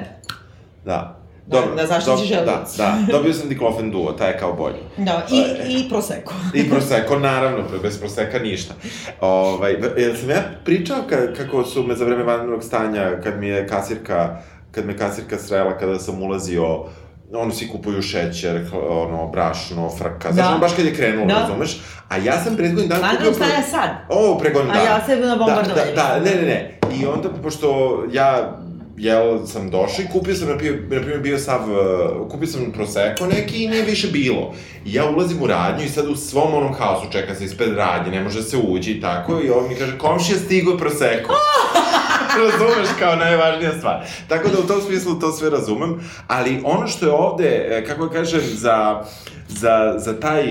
[0.86, 1.19] Da.
[1.50, 2.78] Dobro, da, da zaštići želudac.
[2.78, 4.80] Da, da, dobio sam diklofen duo, taj je kao bolji.
[4.98, 6.34] Da, i, e, i proseko.
[6.60, 8.74] I proseko, naravno, bez proseka ništa.
[9.22, 13.48] Ovaj, jel sam ja pričao ka, kako su me za vreme vanrednog stanja, kad mi
[13.48, 14.38] je kasirka,
[14.72, 16.86] kad me kasirka srela kada sam ulazio
[17.34, 20.34] ono svi kupuju šećer, ono, brašno, frka, da.
[20.34, 21.34] znači baš kad je krenulo, da.
[21.34, 21.82] razumeš?
[22.10, 23.34] A ja sam predgodin dan kupio...
[23.34, 23.90] stanja sad?
[24.10, 24.78] O, pregodin dan.
[24.78, 25.96] A ja sam na bombardovanju.
[25.96, 26.80] Da, da, da, ne, ne, ne.
[27.02, 28.60] I onda, pošto ja
[29.00, 33.64] jel sam došao i kupio sam, na primjer, bio sav, uh, kupio sam Prosecco neki
[33.64, 34.54] i nije više bilo.
[34.86, 38.12] I ja ulazim u radnju i sad u svom onom haosu čeka se ispred radnje,
[38.12, 41.34] ne može se ući i tako, i on mi kaže, komšija stigo Prosecco.
[42.40, 44.06] razumeš kao najvažnija stvar.
[44.28, 48.10] Tako da u tom smislu to sve razumem, ali ono što je ovde, e, kako
[48.10, 49.04] kažem, za,
[49.48, 50.46] za, za taj,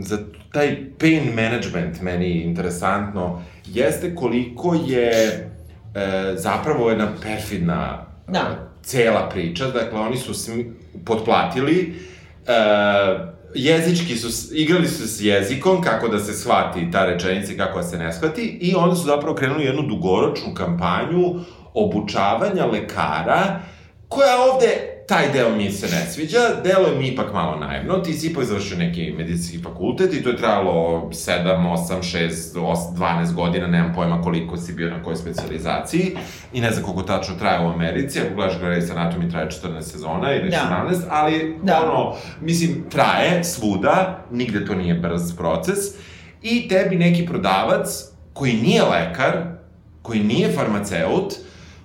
[0.00, 0.18] za
[0.52, 5.47] taj pain management meni interesantno, jeste koliko je
[5.98, 8.68] e, zapravo jedna perfidna da.
[8.82, 10.72] Cela priča, dakle oni su smi,
[11.04, 11.94] potplatili,
[12.46, 12.52] e,
[13.54, 17.84] jezički su, igrali su s jezikom, kako da se shvati ta rečenica i kako da
[17.84, 21.34] se ne shvati, i onda su zapravo krenuli jednu dugoročnu kampanju
[21.74, 23.60] obučavanja lekara,
[24.08, 28.26] koja ovde taj deo mi se ne sviđa, delo mi ipak malo naivno, ti si
[28.26, 31.44] ipak završio neki medicinski fakultet i to je trajalo 7,
[31.90, 36.16] 8, 6, 8, 12 godina, nemam pojma koliko si bio na kojoj specializaciji
[36.52, 40.34] i ne znam koliko tačno traje u Americi, ako gledaš Grey's Anatomy traje 14 sezona
[40.34, 40.86] ili da.
[40.90, 41.82] 17, ali da.
[41.82, 45.78] ono, mislim, traje svuda, nigde to nije brz proces
[46.42, 47.88] i tebi neki prodavac
[48.32, 49.32] koji nije lekar,
[50.02, 51.34] koji nije farmaceut,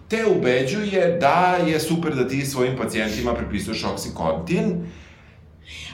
[0.08, 4.86] te ubeđuje da je super da ti svojim pacijentima prepisuješ oksikontin,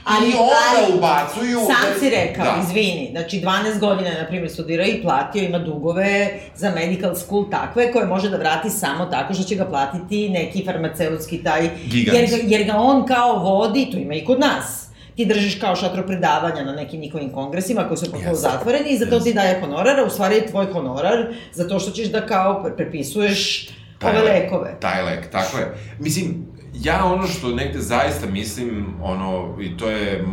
[0.03, 1.59] Ali, I onda ali, ubacuju...
[1.59, 2.63] Sam da, si rekao, da.
[2.63, 7.91] izvini, znači 12 godina, na primjer, studirao i platio, ima dugove za medical school takve,
[7.91, 11.69] koje može da vrati samo tako što će ga platiti neki farmaceutski taj...
[11.85, 12.17] Gigant.
[12.17, 16.03] Jer, jer ga on kao vodi, to ima i kod nas ti držiš kao šatro
[16.07, 18.41] predavanja na nekim njihovim kongresima koji su potpuno yes.
[18.41, 19.23] zatvoreni i za to yes.
[19.23, 22.71] ti daje honorar, a u stvari je tvoj honorar za to što ćeš da kao
[22.77, 23.69] prepisuješ
[23.99, 24.79] taj ove lekove.
[24.79, 25.77] Taj lek, tako je.
[25.99, 30.25] Mislim, ja ono što negde zaista mislim, ono, i to je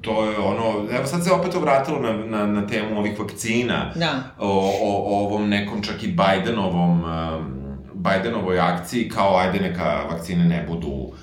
[0.00, 4.22] to je ono, evo sad se opet obratilo na, na, na temu ovih vakcina, da.
[4.38, 4.48] o,
[4.82, 7.54] o, o ovom nekom čak i Bidenovom, um,
[7.94, 11.14] Bidenovoj akciji, kao ajde neka vakcine ne budu uh,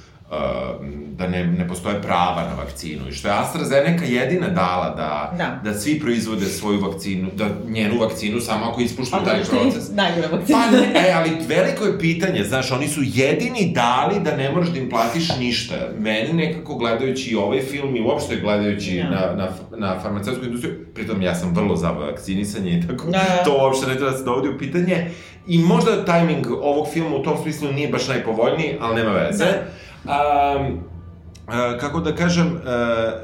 [1.17, 5.71] da ne, ne postoje prava na vakcinu i što je AstraZeneca jedina dala da, da.
[5.71, 9.89] da svi proizvode svoju vakcinu, da njenu vakcinu samo ako ispuštuju taj proces.
[9.91, 10.59] Najgora vakcina.
[10.59, 14.73] Pa ne, e, ali veliko je pitanje, znaš, oni su jedini dali da ne možeš
[14.73, 15.75] da im platiš ništa.
[15.99, 19.09] Meni nekako gledajući i ovaj film i uopšte gledajući ja.
[19.09, 23.43] na, na, na farmaceutsku industriju, pritom ja sam vrlo za vakcinisanje i tako, da.
[23.45, 25.11] to uopšte ne treba da se dovodi u pitanje.
[25.47, 29.45] I možda tajming ovog filma u tom smislu nije baš najpovoljniji, ali nema veze.
[29.45, 29.51] Da
[30.03, 30.79] Um,
[31.79, 32.61] kako da kažem, uh,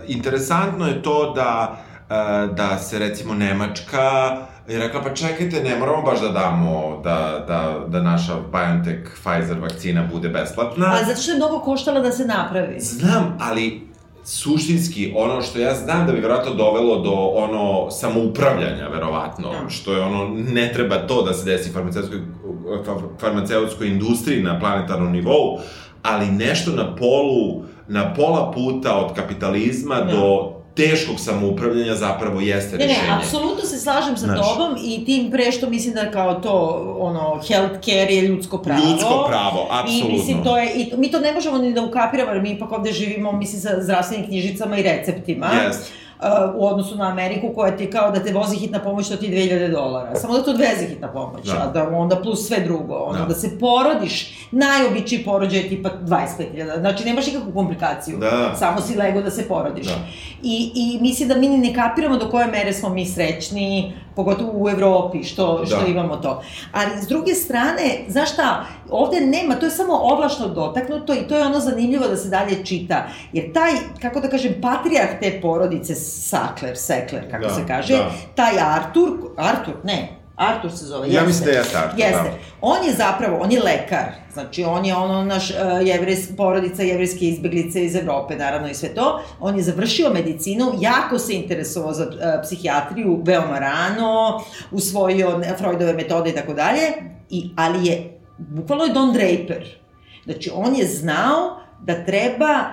[0.08, 1.78] interesantno je to da,
[2.10, 4.38] uh, da se recimo Nemačka
[4.68, 9.60] je rekla, pa čekajte, ne moramo baš da damo da, da, da naša BioNTech Pfizer
[9.60, 10.94] vakcina bude besplatna.
[10.94, 12.80] A zato što je mnogo koštala da se napravi.
[12.80, 13.88] Znam, ali
[14.24, 19.70] suštinski, ono što ja znam da bi verovatno dovelo do ono samoupravljanja, verovatno, da.
[19.70, 22.20] što je ono, ne treba to da se desi farmaceutskoj,
[23.20, 25.60] farmaceutskoj industriji na planetarnom nivou,
[26.04, 30.04] ali nešto na polu, na pola puta od kapitalizma ja.
[30.04, 30.12] Da.
[30.12, 32.94] do teškog samoupravljanja zapravo jeste rešenje.
[33.02, 36.34] Ne, ne, apsolutno se slažem sa Znaš, tobom i tim pre što mislim da kao
[36.34, 38.82] to, ono, healthcare je ljudsko pravo.
[38.90, 40.10] Ljudsko pravo, apsolutno.
[40.10, 42.72] I mislim, to je, i mi to ne možemo ni da ukapiramo, jer mi ipak
[42.72, 45.48] ovde živimo, mislim, sa zdravstvenim knjižicama i receptima.
[45.68, 45.92] Jeste
[46.56, 49.72] u odnosu na Ameriku koja ti kao da te vozi hitna pomoć, to ti 2000
[49.72, 50.16] dolara.
[50.16, 51.64] Samo da te odveze hitna pomoć, da.
[51.64, 52.94] a da onda plus sve drugo.
[52.94, 53.26] Ono, da.
[53.26, 56.80] da se porodiš, najobičiji porođaj je tipa 25.000.
[56.80, 58.18] Znači, nemaš nikakvu komplikaciju.
[58.18, 58.56] Da.
[58.60, 59.88] Samo si lego da se porodiš.
[59.88, 59.96] Da.
[60.44, 64.70] I, I mislim da mi ne kapiramo do koje mere smo mi srećni, pogotovo u
[64.70, 65.88] Evropi, što, što da.
[65.88, 66.42] imamo to.
[66.72, 71.38] Ali, s druge strane, znaš šta, ovde nema, to je samo ovlašno dotaknuto i to
[71.38, 73.08] je ono zanimljivo da se dalje čita.
[73.34, 78.12] Jer taj, kako da kažem, patrijarh te porodice, Sakler, Sekler, kako da, se kaže, da.
[78.36, 82.24] taj Artur, Artur, ne, Artur se zove, Ja mislim da je Artur, jeste.
[82.24, 82.38] Da.
[82.62, 87.26] On je zapravo, on je lekar, znači on je ono naš uh, jevres, porodica jevreske
[87.26, 89.22] izbeglice iz Evrope, naravno i sve to.
[89.40, 96.30] On je završio medicinu, jako se interesovao za uh, psihijatriju, veoma rano, usvojio Freudove metode
[96.30, 96.82] i tako dalje,
[97.30, 99.78] i, ali je, bukvalno je Don Draper.
[100.26, 102.66] Znači, on je znao da treba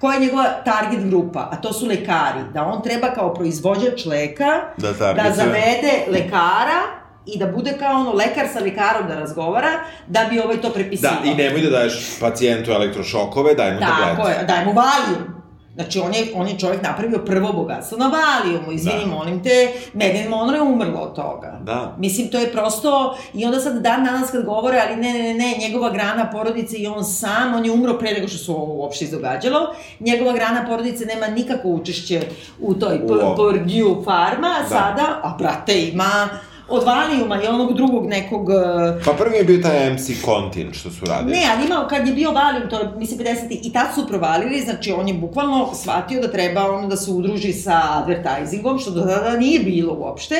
[0.00, 4.60] koja je njegova target grupa, a to su lekari, da on treba kao proizvođač leka
[4.76, 6.80] da, da zavede lekara
[7.26, 9.70] i da bude kao ono lekar sa lekarom da razgovara,
[10.06, 11.14] da bi ovaj to prepisivao.
[11.24, 14.16] Da, i nemoj da daješ pacijentu elektrošokove, daj mu tablete.
[14.16, 15.37] Tako je, daj mu valium.
[15.78, 19.06] Znači, on je, on je čovjek napravio prvo bogatstvo na Valijumu, izvini, da.
[19.06, 21.58] molim te, Marilyn Monroe je umrlo od toga.
[21.62, 21.94] Da.
[21.98, 25.34] Mislim, to je prosto, i onda sad dan danas kad govore, ali ne, ne, ne,
[25.34, 28.74] ne, njegova grana porodice i on sam, on je umro pre nego što se ovo
[28.74, 32.20] uopšte izdogađalo, njegova grana porodice nema nikako učešće
[32.60, 34.68] u toj Purdue farma, da.
[34.68, 36.28] sada, a brate, ima
[36.68, 38.50] od Valijuma i onog drugog nekog...
[38.50, 41.32] E, pa prvi je bio taj MC Contin što su radili.
[41.32, 43.58] Ne, ali imao, kad je bio Valium, to mislim 50.
[43.62, 47.52] i tad su provalili, znači on je bukvalno shvatio da treba ono da se udruži
[47.52, 50.34] sa advertisingom, što do tada nije bilo uopšte.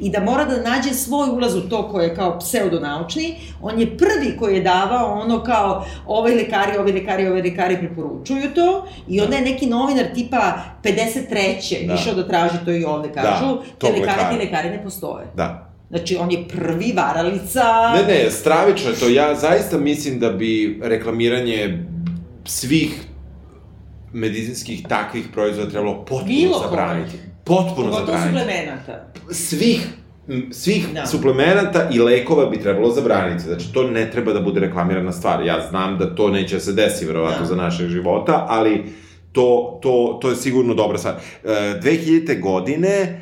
[0.00, 3.96] i da mora da nađe svoj ulaz u to koje je kao pseudonaučni, on je
[3.96, 9.20] prvi koji je davao ono kao ovaj lekari, ovaj lekari, ovaj lekari preporučuju to i
[9.20, 10.52] onda je neki novinar tipa
[10.84, 11.86] 53.
[11.86, 11.94] Da.
[11.94, 14.82] išao da traži to i ovde da, kažu, da, te lekari, lekari, ti lekari ne
[14.82, 15.26] postoje.
[15.34, 15.67] Da.
[15.90, 17.64] Znači, on je prvi varalica...
[17.94, 19.08] Ne, ne, stravično je to.
[19.08, 21.84] Ja zaista mislim da bi reklamiranje
[22.44, 23.00] svih
[24.12, 27.16] medicinskih takvih proizvoda trebalo potpuno Bilo zabraniti.
[27.44, 28.38] Potpuno Pogotovo zabraniti.
[28.38, 29.12] suplemenata.
[29.30, 29.88] Svih
[30.50, 31.06] svih da.
[31.06, 33.42] suplemenata i lekova bi trebalo zabraniti.
[33.42, 35.46] Znači, to ne treba da bude reklamirana stvar.
[35.46, 37.46] Ja znam da to neće da se desi, verovatno, da.
[37.46, 38.84] za našeg života, ali
[39.32, 41.14] to, to, to je sigurno dobra stvar.
[41.44, 41.48] E,
[41.82, 42.40] 2000.
[42.40, 43.20] godine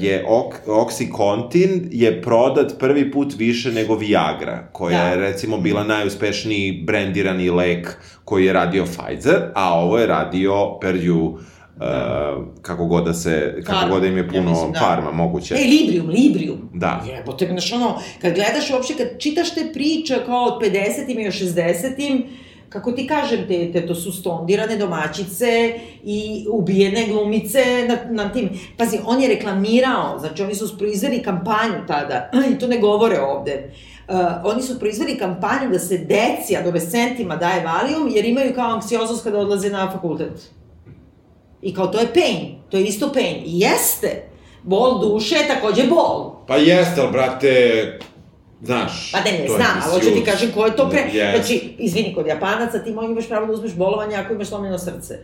[0.00, 5.08] je ok, Oxycontin je prodat prvi put više nego Viagra, koja da.
[5.08, 11.44] je recimo bila najuspešniji brendirani lek koji je radio Pfizer, a ovo je radio Purdue
[11.78, 12.36] Da.
[12.38, 13.94] Uh, kako god da se, kako farma.
[13.94, 14.78] god da im je puno ja mislim, da.
[14.78, 15.54] farma moguće.
[15.54, 16.70] E, Librium, Librium.
[16.74, 17.04] Da.
[17.08, 22.24] Jebote, znaš ono, kad gledaš uopšte, kad čitaš te priče kao od 50-im i 60-im,
[22.74, 28.50] kako ti kažem, te, te to su stondirane domaćice i ubijene glumice na, na tim.
[28.76, 33.70] Pazi, on je reklamirao, znači oni su proizveli kampanju tada, i to ne govore ovde,
[34.08, 39.24] Uh, oni su proizveli kampanju da se deci, adolescentima daje valium, jer imaju kao anksioznost
[39.24, 40.50] kada odlaze na fakultet.
[41.62, 43.42] I kao to je pain, to je isto pain.
[43.44, 44.28] I jeste,
[44.62, 46.34] bol duše je takođe bol.
[46.46, 47.98] Pa jeste, ali brate,
[48.64, 51.04] Znaš, pa ne, ne, znam, ali hoću ti kažem ko je to pre...
[51.12, 51.36] Yes.
[51.36, 55.18] Znači, izvini, kod japanaca ti moj imaš pravo da uzmeš bolovanje ako imaš slomljeno srce.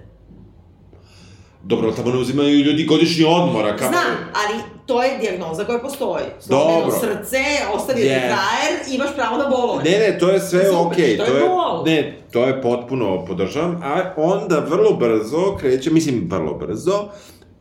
[1.62, 3.76] Dobro, tamo ne uzimaju ljudi godišnji odmora.
[3.76, 3.93] Kako...
[3.93, 6.24] Znam, ali to je dijagnoza koja postoji.
[6.41, 6.97] Slomljeno Dobro.
[7.01, 7.38] srce,
[7.74, 8.14] ostavio yes.
[8.14, 9.91] ti frajer, imaš pravo na bolovanje.
[9.91, 11.05] Ne, ne, to je sve okej.
[11.05, 11.16] Okay.
[11.16, 11.84] To, to je, bol.
[11.84, 17.09] Ne, to je potpuno podržavam, a onda vrlo brzo kreće, mislim vrlo brzo,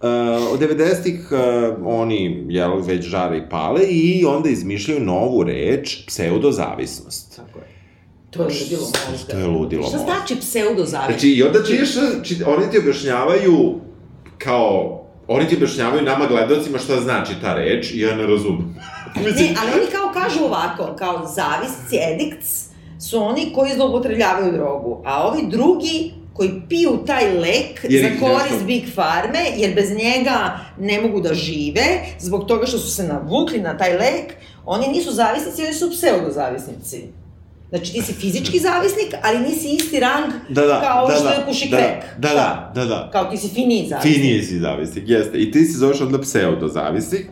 [0.02, 1.40] Uh, od 90-ih uh,
[1.86, 7.36] oni jel, već žare i pale i onda izmišljaju novu reč, pseudozavisnost.
[7.36, 7.66] Tako je.
[8.30, 9.32] To je ludilo možda.
[9.32, 11.10] To je ludilo Šta znači pseudozavisnost?
[11.10, 11.90] Znači, i onda čiješ,
[12.24, 13.76] či, oni ti objašnjavaju
[14.38, 18.76] kao, oni ti objašnjavaju nama gledalcima šta znači ta reč i ja ne razumem.
[19.16, 22.66] ne, ali oni kao kažu ovako, kao zavisci, edikts,
[23.00, 28.52] su oni koji zloupotrebljavaju drogu, a ovi drugi koji piju taj lek jer za korist
[28.52, 28.66] nešto...
[28.66, 31.86] Big Farme, jer bez njega ne mogu da žive,
[32.20, 34.34] zbog toga što su se navukli na taj lek,
[34.66, 37.04] oni nisu zavisnici, oni su pseudozavisnici.
[37.70, 41.30] Znači, ti si fizički zavisnik, ali nisi isti rang da, da, kao da, što da,
[41.30, 42.04] je puši da, krek.
[42.18, 43.10] Da, da, da, da.
[43.12, 44.16] Kao ti si finiji zavisnik.
[44.16, 45.38] Finiji si zavisnik, jeste.
[45.38, 47.26] I ti si zoveš onda pseudozavisnik.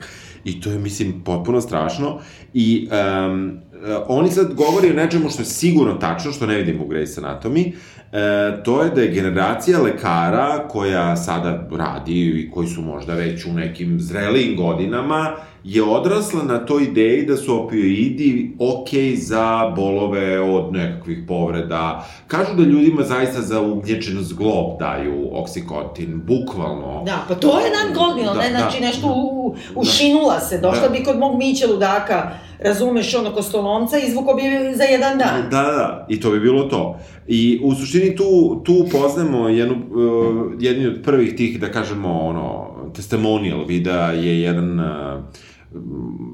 [0.43, 2.19] I to je, mislim, potpuno strašno.
[2.53, 3.59] I um,
[4.07, 7.73] oni sad govori o nečemu što je sigurno tačno, što ne vidimo u Grey's Anatomy,
[8.11, 13.45] e, to je da je generacija lekara koja sada radi i koji su možda već
[13.45, 15.35] u nekim zrelijim godinama,
[15.67, 22.07] je odrasla na toj ideji da su opioidi ok za bolove od nekakvih povreda.
[22.27, 27.03] Kažu da ljudima zaista za ugnječen zglob daju oksikotin, bukvalno.
[27.05, 30.57] Da, pa to je Nan Goldin, da, ne, znači da, nešto u, ušinula da, se,
[30.57, 30.89] došla da.
[30.89, 34.41] bi kod mog Miće ludaka, razumeš, ono kostolomca, izvuko bi
[34.75, 35.41] za jedan dan.
[35.41, 36.99] Da, da, i to bi bilo to.
[37.27, 42.67] I u suštini tu, tu poznamo jednu, uh, jedni od prvih tih, da kažemo, ono,
[42.95, 44.85] testimonial videa je jedan uh,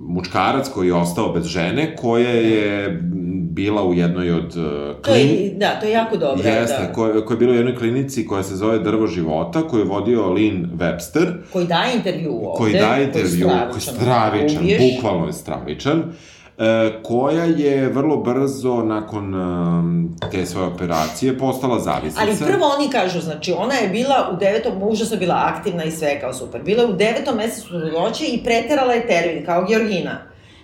[0.08, 3.00] muškarac koji je ostao bez žene, koja je
[3.54, 5.60] bila u jednoj od uh, klin...
[5.60, 6.50] Da, to je jako dobro.
[6.50, 6.94] Jeste, da.
[6.94, 10.24] koja, koja je bila u jednoj klinici koja se zove Drvo života, koju je vodio
[10.24, 11.34] Lynn Webster.
[11.54, 12.58] Koji daje intervju ovde.
[12.58, 16.04] Koji daje intervju, koji je stravičan, koji stravičan bukvalno je stravičan.
[16.64, 22.22] E, koja je vrlo brzo nakon um, te svoje operacije postala zavisnica.
[22.22, 26.20] Ali prvo oni kažu, znači ona je bila u devetom, užasno bila aktivna i sve
[26.20, 26.64] kao super.
[26.64, 30.18] Bila je u devetom mesecu trudnoće i preterala je termin kao Georgina.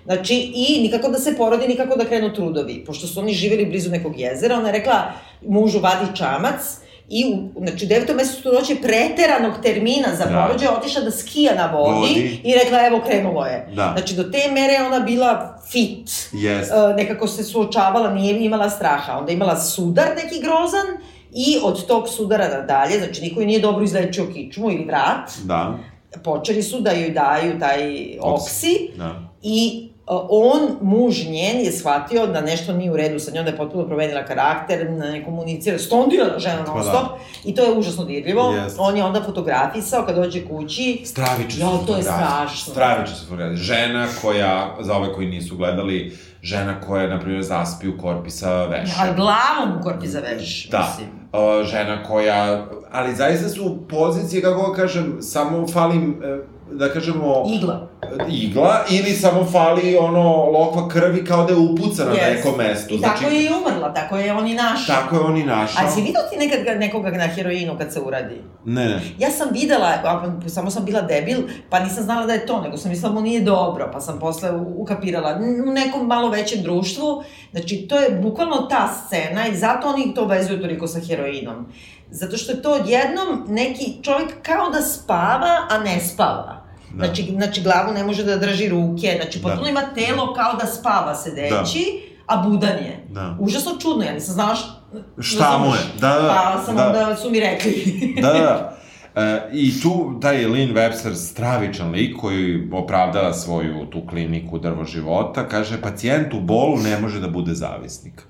[0.05, 2.83] Znači, i nikako da se porodi, nikako da krenu trudovi.
[2.85, 5.11] Pošto su oni živjeli blizu nekog jezera, ona je rekla
[5.47, 6.79] mužu vadi čamac,
[7.09, 10.47] i u, znači, u devetom mesecu trudnoće preteranog termina za da.
[10.47, 13.67] porođaj otišla da skija na vodi, vodi, i rekla evo krenulo je.
[13.75, 13.93] Da.
[13.97, 16.07] Znači do te mere ona bila fit.
[16.31, 16.61] Yes.
[16.61, 19.17] Uh, nekako se suočavala, nije imala straha.
[19.17, 20.87] Onda imala sudar neki grozan
[21.33, 25.31] i od tog sudara nadalje, znači niko nije dobro izlečio kičmu ili vrat.
[25.43, 25.77] Da.
[26.23, 28.89] Počeli su da joj daju taj oksi.
[28.97, 29.15] Da.
[29.41, 29.88] I
[30.29, 33.87] on, muž njen, je shvatio da nešto nije u redu sa njom, da je potpuno
[33.87, 37.17] promenila karakter, ne komunicira, stondirana žena non stop, da.
[37.43, 38.41] i to je užasno dirljivo.
[38.41, 38.75] Yes.
[38.77, 41.01] On je onda fotografisao kad dođe kući.
[41.05, 42.71] Stravično ja, to je strašno.
[42.73, 43.63] Stravično se fotografisao.
[43.63, 48.65] Žena koja, za ove koji nisu gledali, žena koja, na primjer, zaspi u korpi sa
[48.65, 48.89] veš.
[48.89, 50.79] Ja, glavom u korpi za veš, da.
[50.89, 51.09] mislim.
[51.33, 57.45] Uh, žena koja, ali zaista su pozicije, kako kažem, samo falim, uh, da kažemo...
[57.47, 57.87] Igla.
[58.29, 62.21] Igla, ili samo fali ono lokva krvi kao da je upucana yes.
[62.21, 62.93] na nekom mestu.
[62.93, 64.95] I znači, tako je i umrla, tako je on i našao.
[64.95, 65.85] Tako je on i našao.
[65.85, 68.41] A si vidio ti nekad nekoga na heroinu kad se uradi?
[68.65, 69.01] Ne, ne.
[69.19, 71.37] Ja sam videla, samo sam bila debil,
[71.69, 74.51] pa nisam znala da je to, nego sam mislila mu nije dobro, pa sam posle
[74.75, 77.23] ukapirala u nekom malo većem društvu.
[77.51, 81.65] Znači, to je bukvalno ta scena i zato oni to vezuju toliko sa heroinom.
[82.11, 86.58] Zato što je to odjednom neki čovjek kao da spava, a ne spava.
[86.93, 87.05] Da.
[87.05, 89.69] Znači, znači, glavu ne može da drži ruke, znači, potpuno da.
[89.69, 91.85] ima telo kao da spava sedeći,
[92.27, 92.33] da.
[92.33, 93.05] a budan je.
[93.09, 93.37] Da.
[93.39, 94.73] Užasno čudno, ja nisam znala šta,
[95.19, 95.79] šta mu je.
[95.99, 96.53] Da, da.
[96.55, 96.87] Pa sam da.
[96.87, 98.15] onda su mi rekli.
[98.21, 98.79] da, da.
[99.15, 105.47] E, I tu taj Lynn Webster, stravičan lik koji opravdava svoju tu kliniku drvo života,
[105.47, 108.21] kaže pacijent u bolu ne može da bude zavisnik.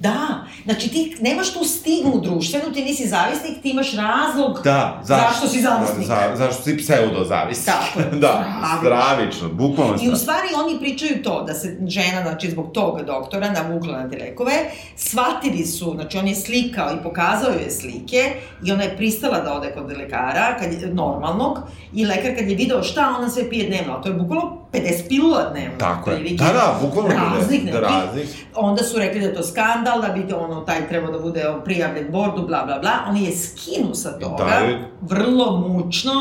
[0.00, 5.30] Da, znači ti nemaš tu stigmu društvenu, ti nisi zavisnik, ti imaš razlog da, zašto,
[5.30, 6.06] zašto si zavisnik.
[6.06, 7.66] Za, zašto si pseudo zavisnik.
[7.66, 8.44] Tako je, da,
[8.78, 13.50] stravično, bukvalno I u stvari oni pričaju to, da se žena, znači zbog tog doktora
[13.50, 14.52] navukla na te lekove,
[14.96, 18.32] shvatili su, znači on je slikao i pokazao joj slike
[18.64, 21.58] i ona je pristala da ode kod lekara, kad je, normalnog,
[21.94, 25.50] i lekar kad je video šta ona sve pije dnevno, to je bukvalno 50 pilula
[25.50, 25.78] dnevno.
[25.78, 28.28] Tako je, da, da, bukvalno razlik, da, razlik.
[28.54, 32.12] Onda su rekli da je to skandal, da bi ono, taj trebao da bude prijavljen
[32.12, 32.92] bordu, bla, bla, bla.
[33.08, 34.90] On je skinu sa toga, da je...
[35.00, 36.12] vrlo mučno,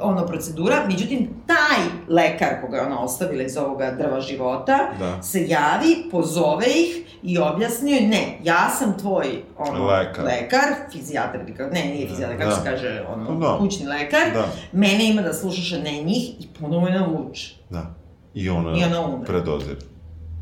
[0.00, 0.84] ono, procedura.
[0.86, 5.22] Međutim, taj lekar koga je ona ostavila iz ovoga drva života, da.
[5.22, 11.40] se javi, pozove ih i objasnio, ne, ja sam tvoj ono, lekar, lekar fizijatar,
[11.72, 12.56] ne, nije fizijatar, kako da.
[12.56, 13.56] se kaže, ono, da.
[13.58, 14.48] kućni lekar, da.
[14.72, 17.54] mene ima da slušaš, ne njih, i ponovo je navuče.
[17.70, 17.94] Da.
[18.34, 19.26] I ona, I ona umre.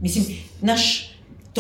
[0.01, 0.25] Mislim,
[0.61, 1.10] naš,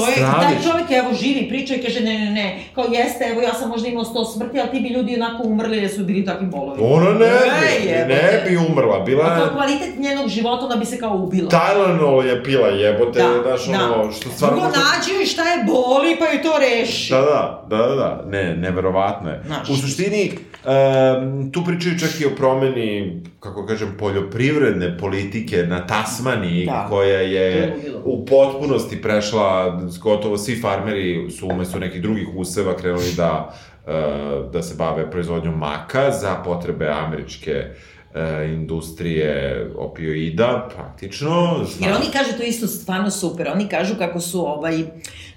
[0.01, 3.41] To je, taj čovjek, evo, živi, priča i kaže, ne, ne, ne, kao jeste, evo,
[3.41, 6.25] ja sam možda imao sto smrti, ali ti bi ljudi onako umrli jer su bili
[6.25, 6.81] takvi bolovi.
[6.83, 9.41] Ona ne bi, ne, ne bi umrla, bila je...
[9.41, 11.51] To kvalitet njenog života, da bi se kao ubila.
[11.51, 13.95] Tylenol je pila, jebote, da, znaš, da.
[13.95, 14.57] ono, što stvarno...
[14.57, 17.13] Drugo, nađi šta je boli, pa ju to reši.
[17.13, 19.43] Da, da, da, da, da, ne, neverovatno je.
[19.47, 19.69] Znaš.
[19.69, 20.31] U suštini,
[20.65, 26.87] um, tu pričaju čak i o promeni, kako kažem, poljoprivredne politike na Tasmaniji, da.
[26.89, 33.55] koja je u potpunosti prešla gotovo svi farmeri su umesto nekih drugih useva krenuli da,
[33.87, 41.65] uh, da se bave proizvodnjom maka za potrebe američke uh, industrije opioida, praktično.
[41.65, 41.87] Zna...
[41.87, 44.85] Jer oni kažu to isto stvarno super, oni kažu kako su ovaj,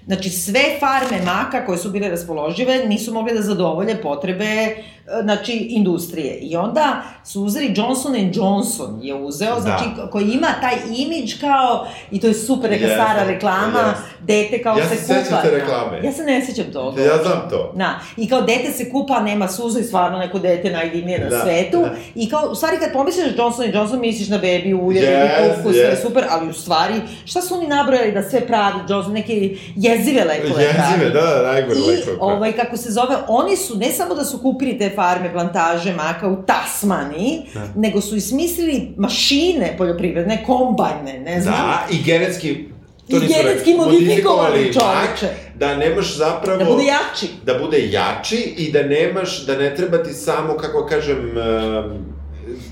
[0.05, 4.75] Znači, sve farme maka koje su bile raspoložive nisu mogle da zadovolje potrebe
[5.23, 6.37] znači, industrije.
[6.37, 9.61] I onda su uzeli Johnson Johnson je uzeo, da.
[9.61, 14.25] znači, koji ima taj imidž kao, i to je super neka yes, stara reklama, yes.
[14.25, 15.13] dete kao ja se, kupa.
[15.13, 15.99] Ja se sećam te reklame.
[16.03, 17.01] Ja se ne sećam toga.
[17.01, 17.73] Ja znam to.
[17.75, 17.99] Da.
[18.17, 21.79] I kao dete se kupa, nema suza i stvarno neko dete najdivnije na da, svetu.
[21.81, 21.95] Da.
[22.15, 25.73] I kao, u stvari, kad pomisliš Johnson Johnson, misliš na bebi ulje, yes, kuku, yes.
[25.73, 26.93] sve super, ali u stvari,
[27.25, 29.55] šta su oni nabrojali da sve pravi Johnson, neke
[29.97, 32.15] jezive lekove Jezive, da, da, najgore lekove.
[32.15, 35.93] I, ovaj, kako se zove, oni su, ne samo da su kupili te farme, plantaže
[35.93, 37.67] maka u Tasmaniji, da.
[37.75, 41.53] nego su ismislili mašine poljoprivredne, kombajne, ne znam.
[41.53, 42.73] Da, i genetski
[43.09, 45.35] to I genetski modifikovali čoveče.
[45.55, 46.57] Da nemaš zapravo...
[46.57, 47.27] Da bude jači.
[47.43, 51.91] Da bude jači i da nemaš, da ne treba ti samo, kako kažem, uh,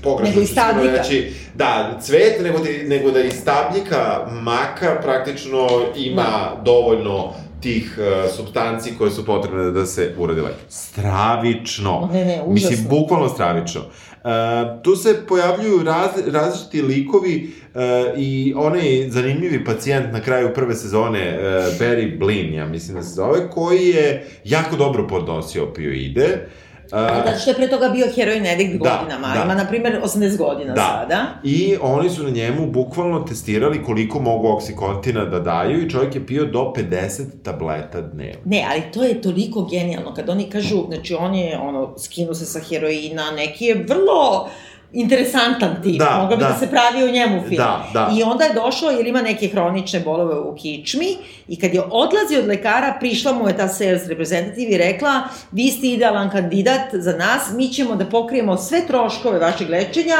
[0.02, 0.46] pogrešno.
[0.46, 0.96] Stabljika.
[0.96, 6.62] Reći, da, cvet, nego, ti, nego da iz stabljika maka praktično ima da.
[6.64, 10.54] dovoljno tih uh, substanci koje su potrebne da se uradi lek.
[10.68, 12.08] Stravično.
[12.12, 12.52] Ne, ne, užasno.
[12.52, 13.80] Mislim, bukvalno stravično.
[13.80, 17.80] Uh, tu se pojavljuju raz, različiti likovi uh,
[18.16, 21.44] i onaj zanimljivi pacijent na kraju prve sezone, uh,
[21.80, 26.46] Barry Blin, ja mislim da se zove, koji je jako dobro podnosio opioide.
[26.46, 26.61] Uh,
[26.92, 29.42] Uh, da, što je pre toga bio heroj nedik da, godinama, da.
[29.44, 30.80] ima, na primjer, 80 godina da.
[30.80, 31.26] sada.
[31.44, 36.26] I oni su na njemu bukvalno testirali koliko mogu oksikontina da daju i čovjek je
[36.26, 38.40] pio do 50 tableta dnevno.
[38.44, 42.46] Ne, ali to je toliko genijalno, kad oni kažu, znači on je, ono, skinu se
[42.46, 44.48] sa heroina, neki je vrlo
[44.92, 46.48] interesantan tip, da, mogao bi da.
[46.48, 47.56] da se pravi u njemu film.
[47.56, 48.10] Da, da.
[48.18, 51.16] I onda je došao, jer ima neke hronične bolove u kičmi,
[51.48, 55.22] i kad je odlazi od lekara, prišla mu je ta sales reprezentativ i rekla,
[55.52, 60.16] vi ste idealan kandidat za nas, mi ćemo da pokrijemo sve troškove vašeg lečenja,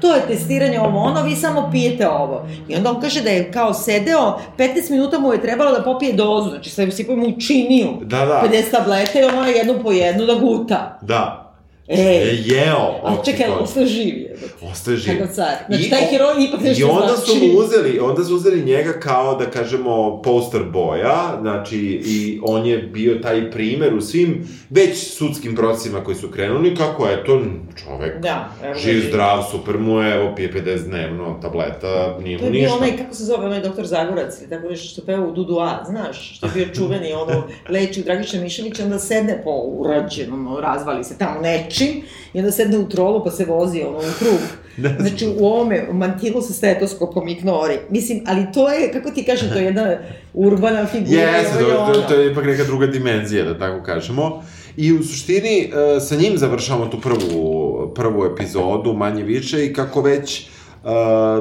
[0.00, 2.48] to je testiranje ovo ono, vi samo pijete ovo.
[2.68, 6.12] I onda on kaže da je kao sedeo, 15 minuta mu je trebalo da popije
[6.12, 8.42] dozu, znači sve usipaju mu činiju, da, da.
[8.52, 10.98] 50 tablete i ono jednu po jednu da guta.
[11.02, 11.45] Da,
[11.88, 14.36] E, je jeo A čekaj, ostao živ je.
[14.72, 15.18] Ostaje živ.
[15.18, 15.54] Kako car.
[15.68, 16.80] Znači, taj heroj ipak nešto znači.
[16.80, 17.46] I onda su znači.
[17.46, 22.78] mu uzeli, onda su uzeli njega kao, da kažemo, poster boja, znači, i on je
[22.78, 27.42] bio taj primer u svim već sudskim procesima koji su krenuli, kako je to
[27.84, 32.48] čovek, Da, živ, zdrav, super mu je, evo, pije 50 dnevno tableta, nije To mu
[32.48, 32.76] je bio ništa.
[32.76, 35.84] onaj, kako se zove, onaj doktor Zagorac, ili tako nešto što peva u Dudu A,
[35.86, 41.04] znaš, što je bio čuveni, ono, leči u Dragiša Miševića, onda sedne po urađenom, razvali
[41.04, 41.40] se tamo
[41.80, 42.02] nečim,
[42.34, 44.38] i onda sedne u trolu pa se vozi, ono, u krug.
[45.00, 47.78] Znači, u ovome mantilu sa stetoskopom ignori.
[47.90, 49.96] Mislim, ali to je, kako ti kažem, to je jedna
[50.34, 51.20] urbana figura.
[51.20, 54.42] Jeste, to, to, to je ipak neka druga dimenzija, da tako kažemo.
[54.76, 60.02] I u suštini, e, sa njim završavamo tu prvu, prvu epizodu, manje više, i kako
[60.02, 60.46] već, e,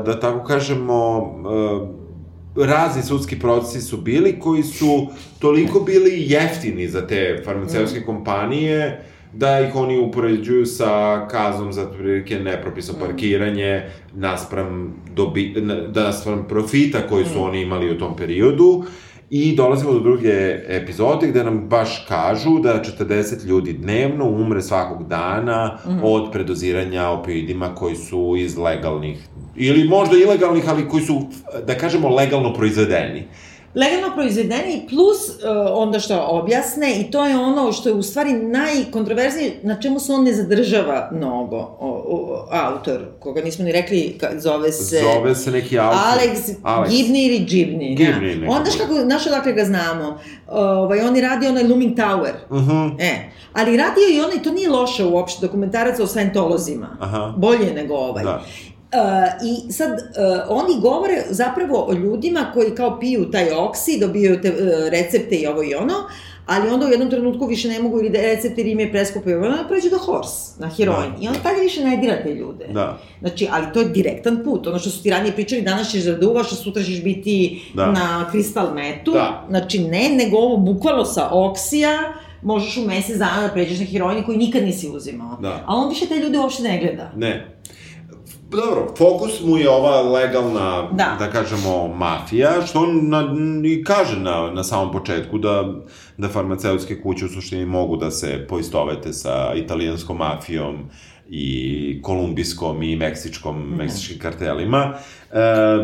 [0.05, 1.21] da tako kažemo,
[2.55, 5.07] e, razni sudski procesi su bili koji su
[5.39, 9.05] toliko bili jeftini za te farmaceutske kompanije,
[9.35, 10.87] da ih oni upoređuju sa
[11.27, 13.83] kaznom za prilike nepropisno parkiranje
[14.13, 18.83] naspram, dobi, na- naspram profita koji su oni imali u tom periodu.
[19.29, 20.33] I dolazimo do druge
[20.67, 27.75] epizode gde nam baš kažu da 40 ljudi dnevno umre svakog dana od predoziranja opioidima
[27.75, 29.17] koji su iz legalnih
[29.55, 31.21] ili možda ilegalnih, ali koji su,
[31.67, 33.23] da kažemo, legalno proizvedeni.
[33.75, 35.35] Legalno proizvedeni plus uh,
[35.73, 40.13] onda što objasne i to je ono što je u stvari najkontroverznije na čemu se
[40.13, 45.35] on ne zadržava mnogo o, o, autor koga nismo ni rekli ka, zove se Zove
[45.35, 45.99] se neki autor.
[45.99, 46.89] Alex, Alex.
[46.89, 47.97] Gibney ili Gibney.
[47.97, 48.51] Gibney ja.
[48.51, 50.19] Onda što kako, znaš odakle ga znamo?
[50.47, 52.33] Ovaj, on je radio onaj Looming Tower.
[52.49, 52.95] Uh -huh.
[52.99, 56.97] E, ali radio i onaj, to nije loše uopšte, dokumentarac o Scientolozima.
[56.99, 57.33] Aha.
[57.37, 58.23] Bolje nego ovaj.
[58.23, 58.41] Da.
[58.95, 59.97] Uh, I sad, uh,
[60.49, 64.57] oni govore zapravo o ljudima koji kao piju taj oksi, dobijaju te, uh,
[64.89, 65.93] recepte i ovo i ono,
[66.45, 69.29] ali onda u jednom trenutku više ne mogu ili da recepte jer im je preskupo
[69.29, 71.11] i ono, pređu do horse, na heroin.
[71.11, 71.17] Da.
[71.21, 72.67] I on tada više ne dira te ljude.
[72.73, 72.97] Da.
[73.19, 74.67] Znači, ali to je direktan put.
[74.67, 77.91] Ono što su ti ranije pričali, danas ćeš da duvaš, a sutra ćeš biti Da.
[77.91, 79.11] na kristal metu.
[79.11, 79.45] Da.
[79.49, 84.23] Znači, ne, nego ovo bukvalno sa oksija, možeš u mesec dana da pređeš na heroin
[84.23, 85.37] koji nikad nisi uzimao.
[85.41, 85.63] Da.
[85.67, 87.11] A on više te ljude uopšte ne gleda.
[87.15, 87.54] Ne.
[88.55, 91.15] Dobro, fokus mu je ova legalna, Da.
[91.19, 93.35] da kažemo, mafija, što on na,
[93.65, 95.73] i kaže na, na samom početku da,
[96.17, 100.75] da farmaceutske kuće u suštini mogu da se poistovete sa italijanskom mafijom
[101.29, 103.75] i kolumbijskom i meksičkom, Mhm.
[103.75, 104.93] meksičkim kartelima,
[105.31, 105.35] e,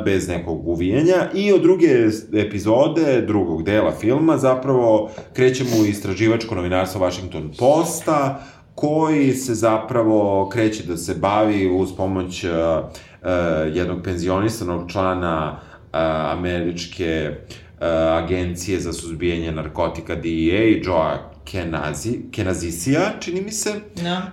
[0.05, 1.29] bez nekog uvijanja.
[1.33, 1.87] I od druge
[2.35, 8.43] epizode, drugog dela filma, zapravo krećemo u istraživačko novinarstvo Washington Posta,
[8.81, 13.27] koji se zapravo kreće da se bavi uz pomoć uh, uh,
[13.75, 15.99] jednog penzionisanog člana uh,
[16.31, 17.85] američke uh,
[18.23, 23.73] agencije za suzbijanje narkotika DEA, Joa Kenazi, Kenazisija, čini mi se.
[24.03, 24.31] Da.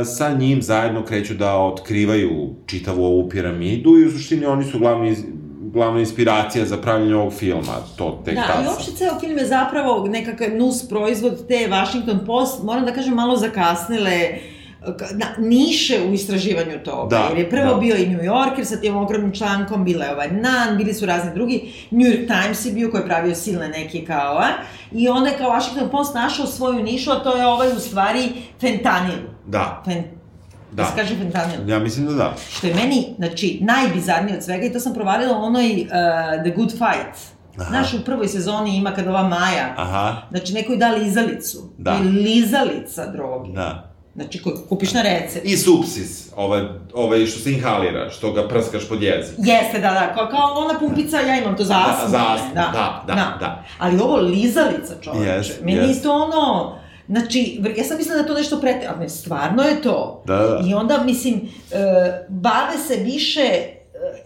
[0.00, 4.78] E, sa njim zajedno kreću da otkrivaju čitavu ovu piramidu i u suštini oni su
[4.78, 5.16] glavni,
[5.76, 8.74] glavna inspiracija za pravljanje ovog filma, to tek Da, tad i sam.
[8.74, 13.36] uopšte ceo film je zapravo nekakav nus proizvod te Washington Post, moram da kažem, malo
[13.36, 14.28] zakasnile
[14.82, 17.08] ka- na, niše u istraživanju toga.
[17.10, 17.74] Da, jer je prvo da.
[17.76, 21.30] bio i New Yorker sa tim ogromnim člankom, bila je ovaj NAN, bili su razni
[21.34, 21.56] drugi,
[21.90, 24.48] New York Times je bio koji je pravio silne neke kao, a?
[24.92, 28.28] I onda je kao Washington Post našao svoju nišu, a to je ovaj u stvari
[28.60, 29.18] fentanil.
[29.46, 30.02] Da, Fen,
[30.72, 30.82] da.
[30.82, 30.84] Da.
[30.84, 31.68] se kaže fentanil.
[31.68, 32.34] ja mislim da da.
[32.50, 35.88] Što je meni, znači, najbizarnije od svega, i to sam provalila u onoj uh,
[36.42, 37.36] The Good Fight.
[37.60, 37.68] Aha.
[37.70, 41.58] Znaš, u prvoj sezoni ima kad ova Maja, Aha, znači neko joj da lizalicu.
[41.78, 41.98] Da.
[42.02, 43.52] I lizalica droge.
[43.52, 43.92] da.
[44.14, 45.46] Znači, koju kupiš na recept.
[45.46, 46.62] I supsis, ovaj,
[46.94, 49.34] ovaj što se inhalira, što ga prskaš pod jezik.
[49.38, 52.08] Jeste, da, da, kao, kao ona pumpica, ja imam to za Da, astmu.
[52.08, 53.64] za ne, astmu, da, da, da.
[53.78, 55.30] Ali ovo lizalica, čoveče.
[55.30, 55.96] Jest, Meni jest.
[55.98, 56.74] je to ono...
[57.08, 60.22] Znači, ja sam mislila da to nešto prete, ali ne, stvarno je to.
[60.26, 60.62] Da, da.
[60.68, 61.76] I onda, mislim, e,
[62.28, 63.72] bave se više, e,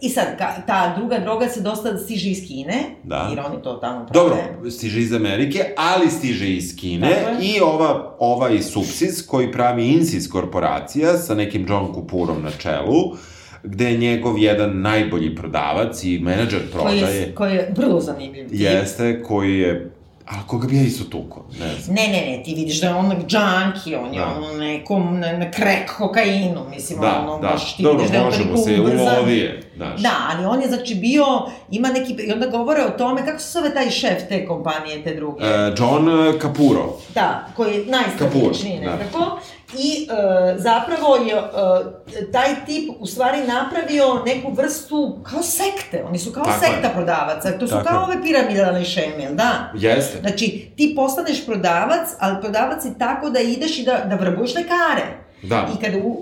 [0.01, 3.27] i sad, ka, ta druga droga se dosta stiže iz Kine, Da.
[3.29, 4.29] jer oni to tamo prave.
[4.29, 7.37] Dobro, stiže iz Amerike, ali stiže iz Kine je.
[7.41, 13.15] i ova, ovaj Supsis koji pravi Insys korporacija sa nekim John Kupurom na čelu,
[13.63, 18.47] gde je njegov jedan najbolji prodavac i menadžer koji prodaje, je, koji je vrlo zanimljiv.
[18.51, 19.91] jeste, koji je,
[20.27, 21.95] a koga bi ja isto tuko, ne znam.
[21.95, 24.35] Ne, ne, ne, ti vidiš da je on junkie, on je Da.
[24.37, 28.17] ono nekom, na, na crack kokainu, mislim, Da, ono, da, baš ti dobro, vidiš da
[28.17, 29.15] je on toliko se ubrzan.
[29.15, 30.01] ulovije, znaš.
[30.01, 31.25] Da, ali on je znači bio,
[31.71, 35.15] ima neki, i onda govore o tome, kako se zove taj šef te kompanije, te
[35.15, 35.45] druge?
[35.45, 36.07] E, John
[36.41, 37.85] Capuro, Da, koji je
[38.19, 38.51] Kapur,
[38.83, 38.91] da.
[38.91, 39.39] nekako.
[39.79, 46.03] I e, zapravo je e, taj tip u stvari napravio neku vrstu kao sekte.
[46.07, 46.71] Oni su kao Tako je.
[46.71, 47.57] sekta prodavaca.
[47.59, 48.03] To su Tako kao je.
[48.03, 49.71] ove piramidalne šeme, jel da?
[49.75, 50.19] jeste.
[50.19, 55.21] Znači, ti postaneš prodavac, ali prodavac je tako da ideš i da, da vrbuješ lekare.
[55.43, 55.67] Da.
[55.77, 56.15] I, kada, uh,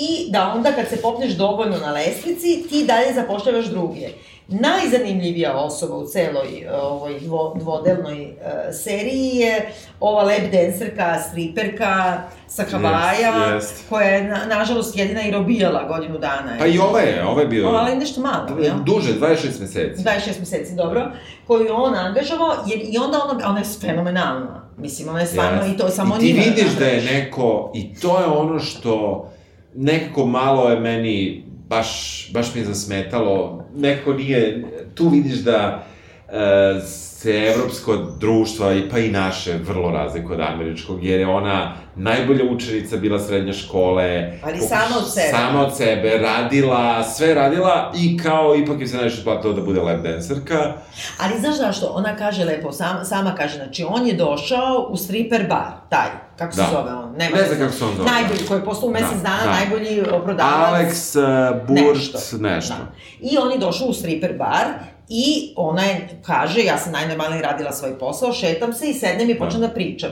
[0.00, 4.08] I da onda kad se popneš dovoljno na lestvici, ti dalje zapošljavaš druge.
[4.48, 8.48] Najzanimljivija osoba u celoj ovoj dvo, dvodelnoj uh,
[8.84, 13.88] seriji je ova lab dancerka, striperka sa Havaja, yes, yes.
[13.88, 16.56] koja je, na, nažalost, jedina i robijala godinu dana.
[16.58, 17.68] Pa i ova je, ova je bio...
[17.68, 18.74] Ova, ali nešto malo, ja?
[18.74, 20.02] Duže, 26 meseci.
[20.02, 21.12] 26 meseci, dobro.
[21.46, 24.70] Koju je on angažavao, jer i onda ona, ona je fenomenalna.
[24.76, 25.74] Mislim, ona je stvarno yes.
[25.74, 29.28] i to je samo I ti vidiš da je neko, i to je ono što
[29.74, 34.64] nekako malo je meni baš, baš mi je zasmetalo, nekako nije,
[34.94, 35.86] tu vidiš da
[36.28, 36.80] e,
[37.20, 42.96] se evropsko društvo, pa i naše, vrlo razlikuje od američkog, jer je ona najbolja učenica
[42.96, 44.32] bila srednje škole.
[44.42, 45.28] Ali sama od sebe.
[45.30, 49.80] Sama od sebe, radila, sve radila i kao ipak je se najviše platilo da bude
[49.80, 50.72] lap dancerka.
[51.20, 51.86] Ali znaš zašto?
[51.86, 56.52] Ona kaže lepo, sama, sama kaže, znači on je došao u stripper bar, taj, kako
[56.52, 56.68] se da.
[56.70, 57.14] zove on?
[57.16, 58.10] Nema ne znam kako se on zove.
[58.10, 59.52] Najbolji, koji je postao u mesec da, dana da.
[59.52, 60.72] najbolji prodavac.
[60.72, 62.38] Alex uh, Burt, nešto.
[62.38, 62.74] nešto.
[62.74, 62.92] Da.
[63.20, 67.72] I on je došao u stripper bar I ona je, kaže, ja sam najnormalnije radila
[67.72, 70.10] svoj posao, šetam se i sednem i počnem da pričam.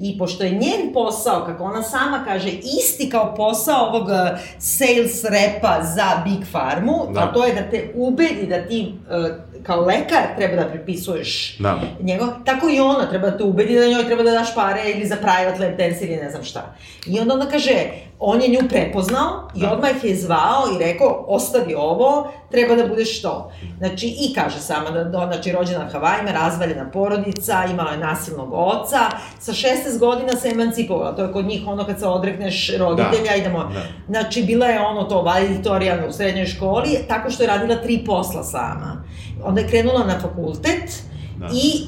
[0.00, 5.24] I pošto je njen posao, kako ona sama kaže, isti kao posao ovog uh, sales
[5.24, 7.20] repa za Big Farmu, da.
[7.20, 9.26] a to je da te ubedi da ti uh,
[9.62, 11.80] kao lekar treba da prepisuješ da.
[12.00, 15.06] njegov, tako i ona treba da te ubedi da njoj treba da daš pare ili
[15.06, 16.74] za private lab dance ili ne znam šta.
[17.06, 17.72] I onda ona kaže,
[18.20, 19.72] on je nju prepoznao i da.
[19.72, 23.52] odmah je zvao i rekao, ostavi ovo, treba da budeš to.
[23.78, 28.52] Znači, i kaže sama da, da znači, rođena na Havajima, razvaljena porodica, imala je nasilnog
[28.52, 28.98] oca,
[29.38, 33.36] sa 16 godina se emancipovala, to je kod njih ono kad se odrekneš roditelja, da.
[33.36, 33.82] idemo, da.
[34.08, 38.42] znači, bila je ono to valediktorijana u srednjoj školi, tako što je radila tri posla
[38.42, 39.04] sama.
[39.44, 41.02] Onda je krenula na fakultet,
[41.38, 41.46] Da.
[41.46, 41.82] I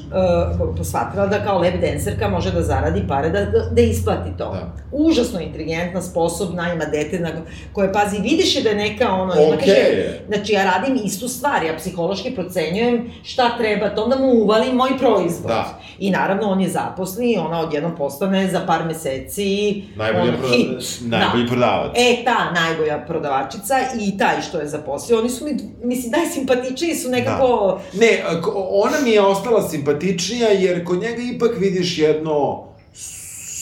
[0.61, 4.51] uh, posvatrala da kao lab dancerka može da zaradi pare da, da isplati to.
[4.51, 4.73] Da.
[4.91, 7.29] Užasno inteligentna, sposobna, ima dete na,
[7.73, 9.47] koje, pazi, vidiš je da je neka ono, okay.
[9.47, 14.27] ima, kaže, znači ja radim istu stvar, ja psihološki procenjujem šta treba, to onda mu
[14.27, 15.47] uvalim moj proizvod.
[15.47, 15.79] Da.
[15.99, 20.53] I naravno on je zaposli i ona odjednom postane za par meseci najbolji on, proda...
[20.53, 21.01] hit.
[21.01, 21.49] Najbolji da.
[21.49, 21.91] prodavac.
[21.95, 27.09] E, ta najbolja prodavačica i taj što je zaposlio, oni su mi, mislim, najsimpatičniji su
[27.09, 27.79] nekako...
[27.93, 27.99] Da.
[27.99, 28.23] Ne,
[28.71, 32.63] ona mi je ostala simpatičnija, jer kod njega ipak vidiš jedno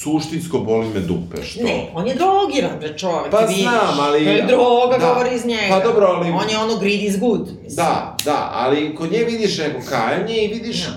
[0.01, 1.63] suštinsko boli me dupe, što...
[1.63, 3.61] Ne, on je drogiran, bre čovek, pa vidiš.
[3.61, 4.25] znam, ali...
[4.25, 5.07] To je droga, da.
[5.07, 5.67] govori iz njega.
[5.69, 6.29] Pa dobro, ali...
[6.29, 7.75] On je ono greed is good, mislim.
[7.75, 10.83] Da, da, ali kod nje vidiš neko kajanje i vidiš...
[10.83, 10.93] Ja.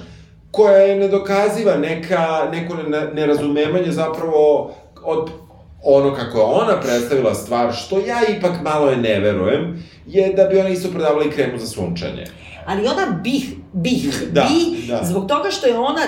[0.51, 2.77] koja je nedokaziva, neka, neko
[3.15, 5.31] nerazumevanje zapravo od
[5.83, 10.45] ono kako je ona predstavila stvar, što ja ipak malo je ne verujem, je da
[10.45, 12.25] bi ona isto prodavali kremu za sunčanje
[12.67, 15.01] ali ona bih, bih, da, bi, da.
[15.05, 16.03] zbog toga što je ona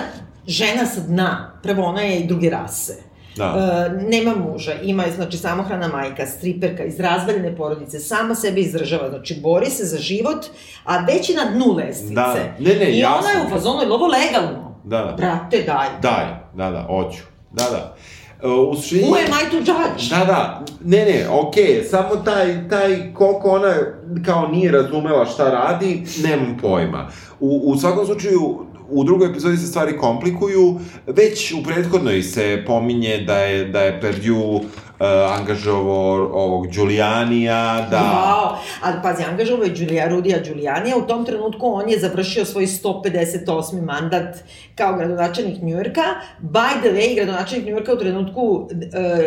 [0.47, 1.59] žena sa dna.
[1.63, 2.95] Prvo, ona je i druge rase.
[3.35, 3.45] Da.
[3.45, 9.09] E, nema muža, ima je, znači, samohrana majka, striperka, iz razvaljene porodice, sama sebe izdržava,
[9.09, 10.45] znači, bori se za život,
[10.83, 12.13] a već je na dnu lestvice.
[12.13, 13.17] Da, ne, ne, I jasno.
[13.17, 14.75] ona je u fazonu, je ovo legalno?
[14.83, 15.13] Da.
[15.17, 15.87] Brate, daj.
[16.01, 17.23] Daj, da, da, hoću.
[17.51, 17.95] Da, da.
[18.43, 19.01] Uh, u suštini...
[19.01, 20.09] Who am I to judge?
[20.09, 21.89] Da, da, ne, ne, okej, okay.
[21.89, 23.73] samo taj, taj, koliko ona
[24.25, 27.09] kao nije razumela šta radi, nemam pojma.
[27.39, 33.17] U, u svakom slučaju, u drugoj epizodi se stvari komplikuju, već u prethodnoj se pominje
[33.17, 34.59] da je, da je Perdue
[35.05, 37.97] uh, angažovao ovog Giulianija, da...
[37.97, 42.65] Wow, ali pazi, angažovao je Giulia, Rudija Giulianija, u tom trenutku on je završio svoj
[42.65, 43.81] 158.
[43.81, 44.35] mandat
[44.75, 46.01] kao gradonačelnik Njujorka.
[46.41, 48.67] By the way, gradonačelnik Njujorka u trenutku uh,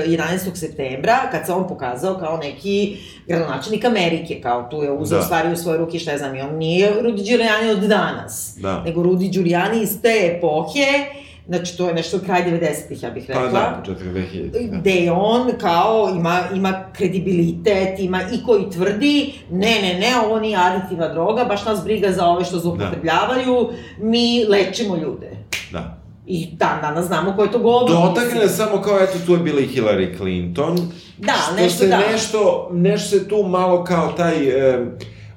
[0.07, 0.55] 11.
[0.55, 5.25] septembra, kad se on pokazao kao neki gradonačelnik Amerike, kao tu je uzeo da.
[5.25, 8.83] stvari u svoje ruke, šta je znam, i on nije Rudi Giuliani od danas, da.
[8.85, 11.19] nego Rudi Giuliani iz te epohe,
[11.49, 13.43] Znači, to je nešto kraj 90-ih, ja bih rekla.
[13.43, 14.71] Pa da, početak 2000.
[14.71, 14.77] Da.
[14.77, 20.41] Gde je on kao ima, ima kredibilitet, ima i koji tvrdi, ne, ne, ne, ovo
[20.41, 24.07] nije aditivna droga, baš nas briga za ove što zloupotrebljavaju, da.
[24.07, 25.31] mi lečimo ljude.
[25.73, 25.99] Da.
[26.27, 27.91] I dan danas znamo ko je to govor.
[27.91, 30.77] Dotakne samo kao, eto, tu je bila i Hillary Clinton.
[31.19, 31.99] Da, nešto se da.
[32.13, 34.49] Nešto, nešto se tu malo kao taj...
[34.49, 34.87] E,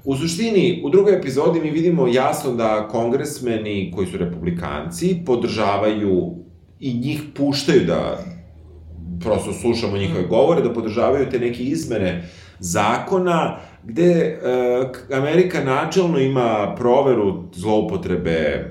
[0.04, 6.36] U suštini, u drugoj epizodi mi vidimo jasno da kongresmeni koji su republikanci podržavaju
[6.80, 8.26] i njih puštaju da
[9.20, 12.30] prosto slušamo njihove govore, da podržavaju te neke izmene
[12.60, 14.38] zakona gde e,
[15.16, 18.66] Amerika načelno ima proveru zloupotrebe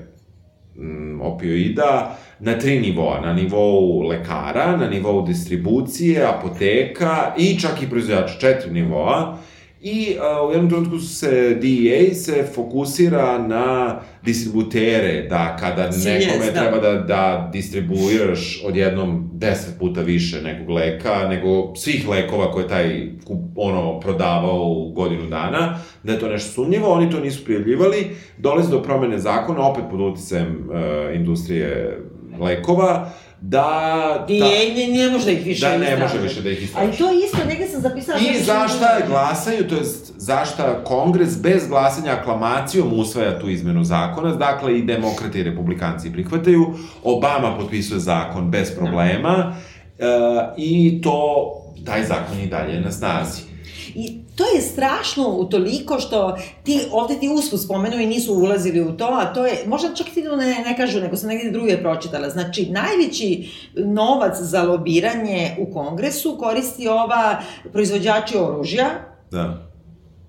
[0.75, 3.21] mm, opioida na tri nivoa.
[3.21, 8.39] Na nivou lekara, na nivou distribucije, apoteka i čak i proizvođača.
[8.39, 9.37] Četiri nivoa
[9.83, 16.61] I uh, u jednom trenutku se DEA se fokusira na distributere, da kada nekome da.
[16.61, 23.09] treba da, da distribuiraš odjednom deset puta više nekog leka, nego svih lekova koje taj
[23.55, 28.07] ono prodavao u godinu dana, da je to nešto sumnjivo, oni to nisu prijavljivali,
[28.37, 31.99] dolazi do promene zakona, opet pod uticajem uh, industrije
[32.39, 33.11] lekova,
[33.41, 34.25] da...
[34.29, 36.87] I da, ne, ne može da ih više Da, ne može više da ih istraži.
[36.87, 38.19] Ali to je isto, negde sam zapisala...
[38.19, 39.81] I zašta glasaju, to je
[40.17, 46.73] zašta kongres bez glasanja aklamacijom usvaja tu izmenu zakona, dakle i demokrati i republikanci prihvataju,
[47.03, 49.55] Obama potpisuje zakon bez problema,
[49.99, 50.07] no.
[50.07, 51.51] uh, i to,
[51.85, 53.50] taj zakon i dalje na snazi.
[53.95, 58.81] I to je strašno u toliko što ti, ovde ti usput spomenu i nisu ulazili
[58.81, 61.77] u to, a to je, možda čak ti ne, ne kažu, nego sam negdje druge
[61.77, 62.29] pročitala.
[62.29, 68.89] Znači, najveći novac za lobiranje u kongresu koristi ova proizvođači oružja,
[69.31, 69.70] Da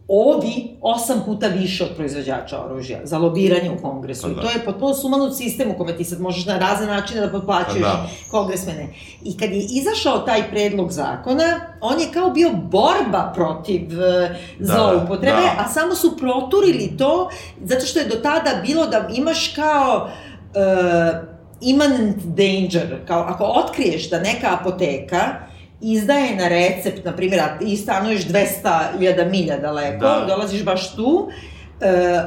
[0.08, 4.22] ovi osam puta više od proizvođača oružja za lobiranje u kongresu.
[4.22, 4.40] Pa da.
[4.40, 7.28] I to je potpuno sumanut sistem u kome ti sad možeš na razne načine da
[7.28, 8.08] potplaćuješ pa da.
[8.30, 8.88] kongresmene.
[9.24, 15.36] I kad je izašao taj predlog zakona, on je kao bio borba protiv uh, zloupotrebe,
[15.36, 15.64] da, da.
[15.64, 17.30] a samo su proturili to
[17.64, 24.10] zato što je do tada bilo da imaš kao uh, immanent danger, kao ako otkriješ
[24.10, 25.51] da neka apoteka
[25.82, 30.24] izdaje na recept, na primjer, ti stanuješ 200.000 milja daleko, da.
[30.28, 31.28] dolaziš baš tu,
[31.80, 32.20] e,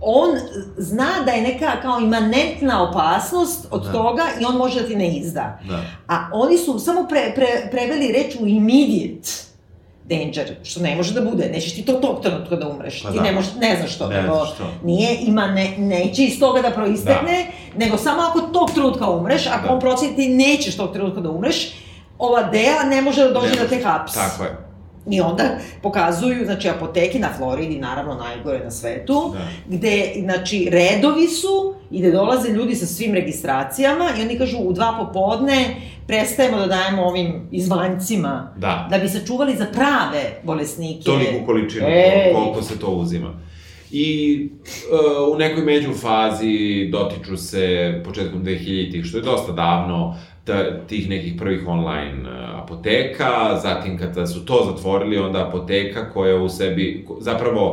[0.00, 0.30] on
[0.76, 3.92] zna da je neka kao imanentna opasnost od da.
[3.92, 5.58] toga i on može da ti ne izda.
[5.68, 5.80] Da.
[6.08, 9.30] A oni su samo pre, pre, preveli reč u immediate
[10.08, 13.16] danger, što ne može da bude, nećeš ti to tog trenutka da umreš, pa ti
[13.16, 13.22] da.
[13.22, 14.64] ne, možeš, ne znaš što, ne nego što.
[14.82, 17.84] nije, ima, ne, neće iz toga da proistekne, da.
[17.84, 19.74] nego samo ako tog trenutka umreš, ako da.
[19.74, 21.72] on proceni ti nećeš tog trenutka da umreš,
[22.18, 24.14] ova Dea ne može da dođe da te hapsi.
[24.14, 24.64] Tako je.
[25.10, 25.44] I onda
[25.82, 29.76] pokazuju, znači, apoteke na Floridi, naravno najgore na svetu, da.
[29.76, 34.72] gde, znači, redovi su i gde dolaze ljudi sa svim registracijama i oni kažu u
[34.72, 41.04] dva popodne prestajemo da dajemo ovim izvanjcima da, da bi sačuvali za prave bolesnike.
[41.04, 42.32] Toliku količinu, Ej.
[42.34, 43.34] koliko se to uzima.
[43.96, 44.48] I
[44.90, 51.34] uh, u nekoj međufazi dotiču se početkom 2000-ih, što je dosta davno, ta, tih nekih
[51.38, 57.72] prvih online uh, apoteka, zatim kada su to zatvorili, onda apoteka koja u sebi, zapravo,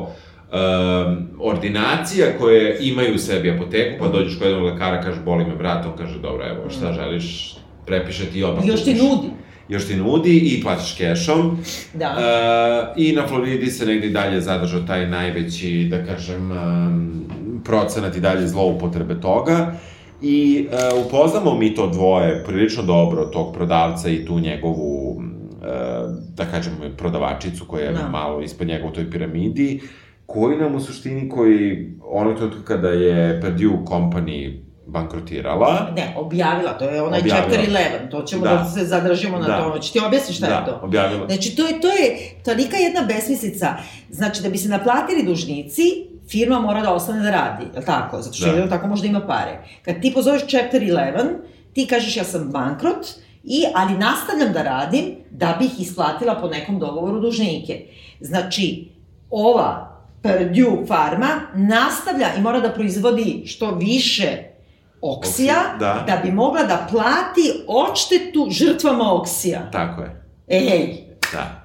[0.51, 5.55] um, ordinacija koje imaju u sebi apoteku, pa dođeš kod jednog lekara, kaže, boli me
[5.55, 6.93] vrat, on kaže, dobro, evo, šta mm.
[6.93, 7.55] želiš,
[7.85, 8.67] prepiše ti odmah.
[8.67, 9.27] Još ti nudi.
[9.71, 11.57] Još ti nudi i plaćaš kešom.
[11.93, 12.15] Da.
[12.17, 17.25] Uh, I na Floridi se negde dalje zadržao taj najveći, da kažem, um,
[17.63, 19.73] procenat i dalje zloupotrebe toga.
[20.21, 25.23] I uh, upoznamo mi to dvoje prilično dobro, tog prodavca i tu njegovu, uh,
[26.35, 27.91] da kažemo, prodavačicu koja je.
[27.91, 28.09] Da.
[28.09, 29.81] malo ispod njega u toj piramidi,
[30.25, 35.91] koji nam u suštini, koji onog trenutka kada je Purdue Company bankrotirala.
[35.95, 37.49] Ne, objavila, to je onaj objavila.
[37.49, 39.57] chapter 11, to ćemo da, da se zadržimo na da.
[39.57, 39.69] to.
[39.71, 40.79] Znači, ti objasniš šta da, je to?
[40.83, 41.27] objavila.
[41.27, 43.75] Znači, to je, to je tolika jedna besmislica.
[44.09, 45.83] Znači, da bi se naplatili dužnici,
[46.29, 48.21] firma mora da ostane da radi, je li tako?
[48.21, 48.69] Zato što da.
[48.69, 49.63] tako možda ima pare.
[49.85, 51.23] Kad ti pozoveš chapter 11,
[51.73, 53.07] ti kažeš ja sam bankrot,
[53.43, 57.85] i, ali nastavljam da radim da bih isplatila po nekom dogovoru dužnike.
[58.19, 58.87] Znači,
[59.29, 64.50] ova Purdue farma nastavlja i mora da proizvodi što više
[65.01, 66.03] oksija, da.
[66.07, 69.71] da bi mogla da plati odštetu žrtvama oksija.
[69.71, 70.21] Tako je.
[70.47, 71.03] Ej!
[71.33, 71.61] Da.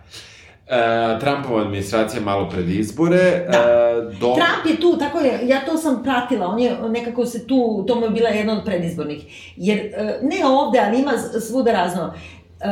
[0.66, 3.46] E, Trumpova administracija malo pred izbore.
[3.52, 3.58] Da.
[3.58, 4.34] E, do...
[4.34, 7.94] Trump je tu, tako je, ja to sam pratila, on je nekako se tu, to
[7.94, 9.52] mu je bila jedna od predizbornih.
[9.56, 11.12] Jer, e, ne ovde, ali ima
[11.48, 12.14] svuda razno.
[12.60, 12.68] Uh,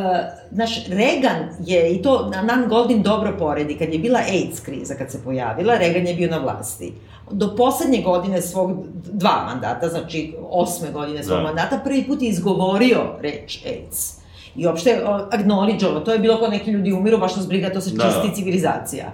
[0.50, 5.10] naš Reagan je, i to Nan Goldin dobro poredi, kad je bila AIDS kriza, kad
[5.10, 6.92] se pojavila, Reagan je bio na vlasti.
[7.30, 11.42] Do poslednje godine svog, dva mandata, znači osme godine svog da.
[11.42, 14.24] mandata, prvi put je izgovorio reč AIDS
[14.56, 17.90] i uopšte acknowledge to je bilo kao neki ljudi umiru, baš nas briga, to se
[17.90, 18.34] da, čisti da.
[18.34, 19.12] civilizacija.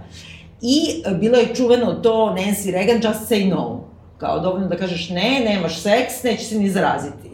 [0.63, 3.85] I e, bilo je čuveno to Nancy Reagan, just say no.
[4.19, 7.30] Kao dovoljno da kažeš ne, nemaš seks, neće se ni zaraziti.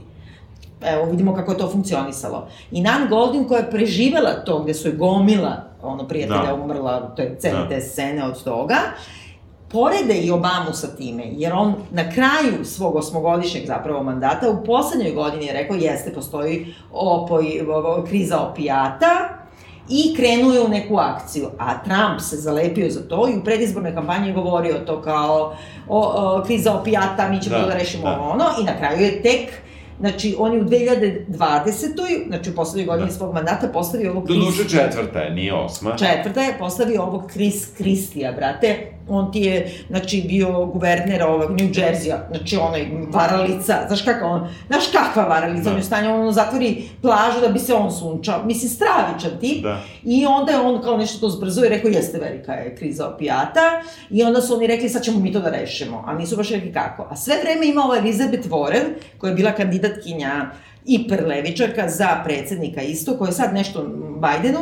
[0.80, 2.48] Evo, vidimo kako je to funkcionisalo.
[2.70, 6.54] I Nan Goldin koja je preživela to, gde su je gomila, ono, prijatelja da.
[6.54, 7.68] umrla, to je cene da.
[7.68, 8.76] te scene od toga,
[9.68, 15.12] porede i Obamu sa time, jer on na kraju svog osmogodišnjeg zapravo mandata u poslednjoj
[15.12, 17.44] godini je rekao jeste, postoji opoj,
[18.08, 19.28] kriza opijata,
[19.88, 21.48] i krenuo je u neku akciju.
[21.58, 25.56] A Trump se zalepio za to i u predizbornoj kampanji govorio to kao
[25.88, 28.20] o, o, kriza opijata, mi ćemo da, da rešimo da.
[28.20, 29.50] ono, i na kraju je tek
[30.00, 32.28] Znači, on je u 2020.
[32.28, 33.14] znači u poslednjoj godini da.
[33.14, 34.28] svog mandata postavio ovog...
[34.28, 35.96] Do duše četvrta je, nije osma.
[35.96, 38.92] Četvrta je postavio ovog Chris Kristija, brate.
[39.08, 44.48] On ti je, znači, bio guverner ovog New Jersey-a, znači onaj varalica, znaš kakva on,
[44.66, 45.70] znaš kakva varalica, da.
[45.70, 48.44] on je stanje, on zatvori plažu da bi se on sunčao.
[48.44, 49.62] Mislim, stravičan tip.
[49.62, 49.80] Da.
[50.04, 53.82] I onda je on kao nešto to zbrzo i rekao, jeste velika je kriza opijata.
[54.10, 56.04] I onda su oni rekli, sad ćemo mi to da rešimo.
[56.06, 57.06] A nisu baš rekli kako.
[57.10, 58.84] A sve vreme ima ova Elizabeth Warren,
[59.18, 59.52] koja je bila
[59.86, 60.50] kandidatkinja
[60.86, 63.86] hiperlevičarka za predsednika isto, koja je sad nešto
[64.18, 64.60] Bajdenu,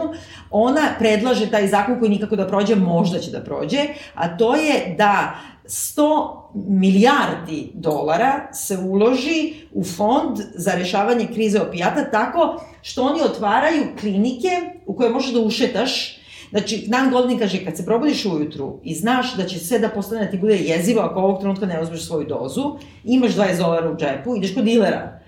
[0.50, 3.78] ona predlaže taj zakon koji nikako da prođe, možda će da prođe,
[4.14, 12.10] a to je da 100 milijardi dolara se uloži u fond za rešavanje krize opijata
[12.10, 14.48] tako što oni otvaraju klinike
[14.86, 16.23] u koje možeš da ušetaš
[16.55, 20.24] Znači, Nan Goldin kaže, kad se probudiš ujutru i znaš da će sve da postane
[20.24, 23.96] da ti bude jezivo ako ovog trenutka ne uzmeš svoju dozu, imaš 20 dolara u
[23.96, 25.20] džepu, ideš kod dilera.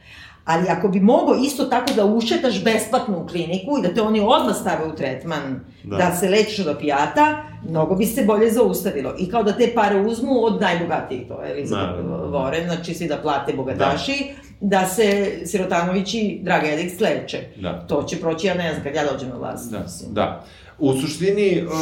[0.45, 4.21] Ali ako bi mogao isto tako da ušetaš besplatno u kliniku i da te oni
[4.21, 9.15] odmah stave u tretman, da, da se lečiš od opijata, mnogo bi se bolje zaustavilo.
[9.19, 13.07] I kao da te pare uzmu od najbogatijih, to je Elizabeth da, Warren, znači svi
[13.07, 14.13] da plate bogataši,
[14.61, 17.39] da, da se Sirotanovići, Draga Edik, leče.
[17.57, 17.87] Da.
[17.87, 19.73] To će proći, ja ne znam, kad ja dođem na vlast.
[19.73, 20.45] Da, da.
[20.79, 21.73] U suštini, uh,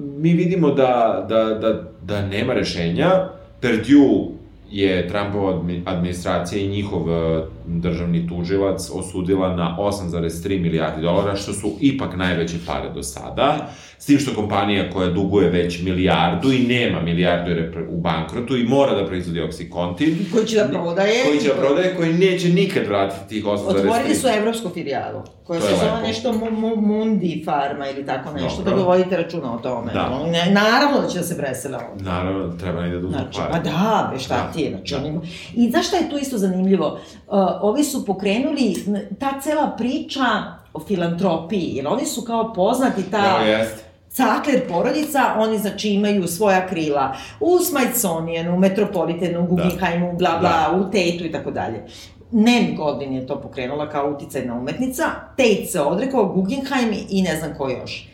[0.00, 3.28] mi vidimo da, da, da, da nema rešenja.
[3.60, 4.26] Perdue
[4.70, 11.72] je Trumpova administracija i njihov uh, državni tužilac osudila na 8,3 milijardi dolara, što su
[11.80, 13.70] ipak najveće pare do sada.
[13.98, 18.56] S tim što kompanija koja duguje već milijardu i nema milijardu jer je u bankrotu
[18.56, 20.18] i mora da proizvodi oksikontin.
[20.32, 21.24] Koji će da prodaje.
[21.24, 23.78] Koji će da prodaje, koji neće nikad vratiti tih 8,3.
[23.78, 26.32] Otvorili su evropsku filijalu, koja se zove nešto
[26.76, 28.78] Mundi Farma ili tako nešto, Dobro.
[28.78, 29.92] da vodite računa o tome.
[29.92, 30.26] Da.
[30.32, 32.04] Ne, naravno da će da se presele ovde.
[32.04, 33.52] Naravno, treba i da dugu znači, pare.
[33.52, 34.52] Pa da, be šta da.
[34.52, 34.70] ti je.
[34.70, 35.00] Znači, da.
[35.00, 35.20] oni...
[35.54, 37.00] I znaš šta je tu isto zanimljivo?
[37.26, 38.84] Uh, ovi su pokrenuli,
[39.18, 40.24] ta cela priča
[40.72, 43.18] o filantropiji, jer oni su kao poznati ta...
[43.18, 49.48] Ja, jeste Cakler porodica, oni znači imaju svoja krila u Smithsonianu, u Metropolitanu, u da.
[49.48, 50.76] Guggenheimu, bla bla, da.
[50.76, 51.84] u Tate'u i tako dalje.
[52.30, 55.04] Nen Godin je to pokrenula kao uticajna umetnica,
[55.36, 58.07] Tate se odrekao, Guggenheim i ne znam ko još.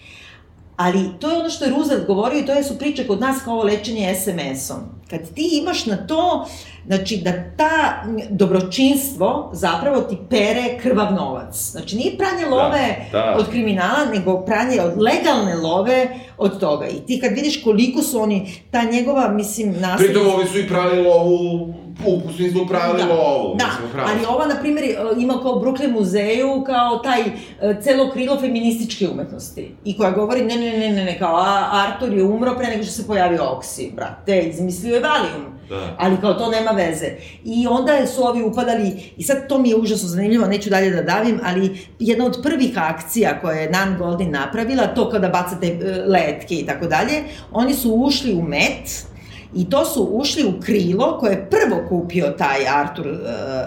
[0.76, 3.36] Ali to je ono što je Roosevelt govorio i to je su priče kod nas
[3.44, 4.78] kao lečenje SMS-om.
[5.10, 6.46] Kad ti imaš na to,
[6.86, 11.70] znači da ta dobročinstvo zapravo ti pere krvav novac.
[11.70, 13.36] Znači nije pranje da, love da, da.
[13.38, 16.08] od kriminala, nego pranje od legalne love
[16.38, 16.86] od toga.
[16.88, 20.10] I ti kad vidiš koliko su oni, ta njegova, mislim, nasled...
[20.10, 21.74] Pritom ovi su i prali lovu
[22.06, 23.56] u smislu pravili da, lovu.
[23.56, 23.66] Da,
[24.04, 24.84] ali ova, na primjer,
[25.18, 29.74] ima kao Brooklyn muzeju, kao taj e, celo krilo feminističke umetnosti.
[29.84, 31.36] I koja govori, ne, ne, ne, ne, ne, kao
[31.72, 35.54] Artur je umro pre nego što se pojavio Oksi, brate, izmislio je Valium.
[35.68, 35.96] Da.
[35.98, 37.06] Ali kao to nema veze.
[37.44, 41.02] I onda su ovi upadali, i sad to mi je užasno zanimljivo, neću dalje da
[41.02, 45.66] davim, ali jedna od prvih akcija koje je Nan Goldin napravila, to kao da bacate
[45.66, 47.22] e, letke i tako dalje,
[47.52, 49.13] oni su ušli u Met,
[49.54, 53.16] I to su ušli u krilo koje je prvo kupio taj Artur uh,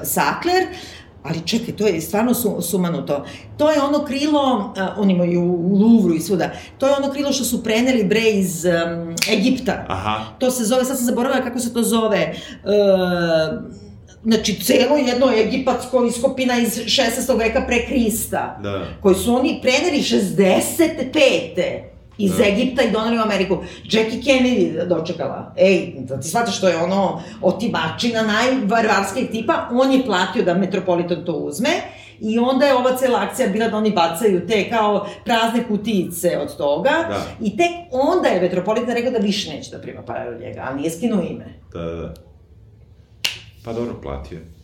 [0.03, 0.63] Sackler,
[1.23, 3.25] ali čekaj, to je stvarno su, sumanuto.
[3.57, 7.31] To je ono krilo, uh, oni imaju u Louvru i svuda, to je ono krilo
[7.31, 9.85] što su preneli bre iz um, Egipta.
[9.87, 10.25] Aha.
[10.39, 12.33] To se zove, sad sam zaboravila kako se to zove,
[12.63, 13.61] uh,
[14.23, 17.37] znači celo jedno egipatsko iskopina iz 16.
[17.39, 18.85] veka pre Krista, da.
[19.01, 22.43] koji su oni preneli 65 iz da.
[22.43, 23.57] Egipta i donali u Ameriku.
[23.83, 25.53] Jackie Kennedy dočekala.
[25.57, 31.25] Ej, da ti shvataš što je ono otimačina najvarvarskih tipa, on je platio da Metropolitan
[31.25, 31.69] to uzme
[32.19, 36.57] I onda je ova cela akcija bila da oni bacaju te kao prazne kutice od
[36.57, 36.89] toga.
[37.09, 37.25] Da.
[37.41, 40.77] I tek onda je Metropolitan rekao da više neće da prima pare od njega, ali
[40.77, 41.45] nije skinuo ime.
[41.73, 42.13] Da, da, da.
[43.65, 44.56] Pa dobro, platio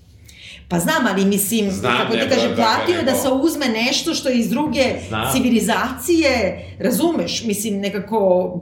[0.74, 4.30] Pa znam, ali mislim, znam, kako ti kaže, platio je da se uzme nešto što
[4.30, 5.32] je iz druge znam.
[5.34, 8.59] civilizacije, razumeš, mislim, nekako...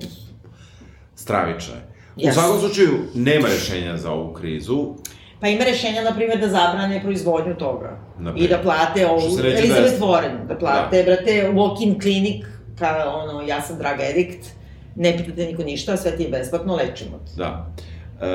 [1.16, 1.82] Stravično je.
[2.18, 2.30] Yes.
[2.30, 4.95] U svakom slučaju, nema rešenja za ovu krizu.
[5.39, 7.99] Pa ima rešenja, na primjer, da zabrane proizvodnju toga.
[8.36, 11.03] I da plate ovu, Elizabeth da Warren, da plate, da.
[11.03, 12.45] brate, walk-in klinik,
[12.80, 14.47] kao ono, ja sam drag edikt,
[14.95, 17.32] ne pitate niko ništa, sve ti je besplatno, lečimo te.
[17.38, 17.74] Da.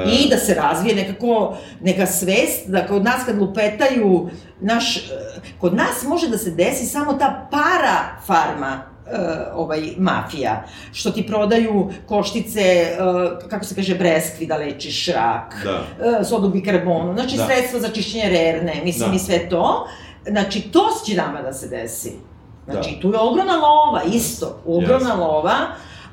[0.07, 4.31] I da se razvije nekako, neka svest, da kod nas kad lupetaju,
[4.61, 5.11] naš,
[5.61, 11.27] kod nas može da se desi samo ta para farma, uh, ovaj, mafija, što ti
[11.27, 15.79] prodaju koštice, uh, kako se kaže, breskvi da lečiš rak, da.
[15.79, 17.47] uh, sodu bikarbonu, znači da.
[17.47, 19.17] sredstva za čišćenje rerne, mislim da.
[19.17, 19.89] i sve to.
[20.29, 22.13] Znači, to će nama da se desi.
[22.65, 23.01] Znači, da.
[23.01, 25.19] tu je ogromna lova, isto, ogromna yes.
[25.19, 25.55] lova,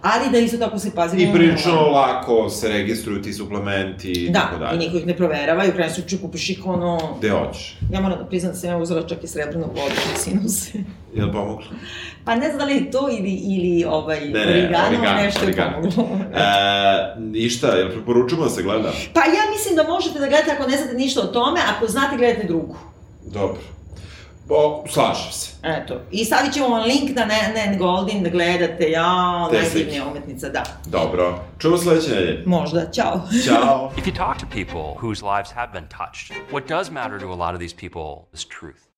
[0.04, 1.18] ali da isto tako se pazi...
[1.18, 4.78] I prilično lako se registruju ti suplementi i da, tako dalje.
[4.78, 7.16] Da, i niko ih ne proverava i u krajnjem slučaju kupiš ih ono...
[7.20, 7.78] Gde hoćeš.
[7.92, 10.72] Ja moram da priznam da sam ja uzela čak i srebrnu vodu za sinuse.
[11.16, 11.66] Je li pomoglo?
[12.26, 15.46] Pa ne znam da li je to ili, ili ovaj, ne, ne, origano, origano, nešto
[15.46, 15.78] origano.
[15.78, 16.18] je pomoglo.
[16.34, 18.92] e, ništa, jel preporučujemo da se gleda?
[19.14, 22.18] Pa ja mislim da možete da gledate ako ne znate ništa o tome, ako znate
[22.18, 22.76] gledate drugu.
[23.26, 23.58] Dobro.
[24.54, 25.56] Bo, slažem se.
[25.64, 26.02] Eto.
[26.12, 30.64] I stavit ćemo vam link na Nan Goldin da gledate, ja, najdivnija umetnica, da.
[30.86, 31.40] Dobro.
[31.60, 32.44] Čujemo sledeće nedelje.
[32.46, 32.92] Možda.
[32.92, 33.22] Ćao.
[33.46, 33.92] Ćao.
[33.98, 37.36] If you talk to people whose lives have been touched, what does matter to a
[37.36, 38.93] lot of these people is truth.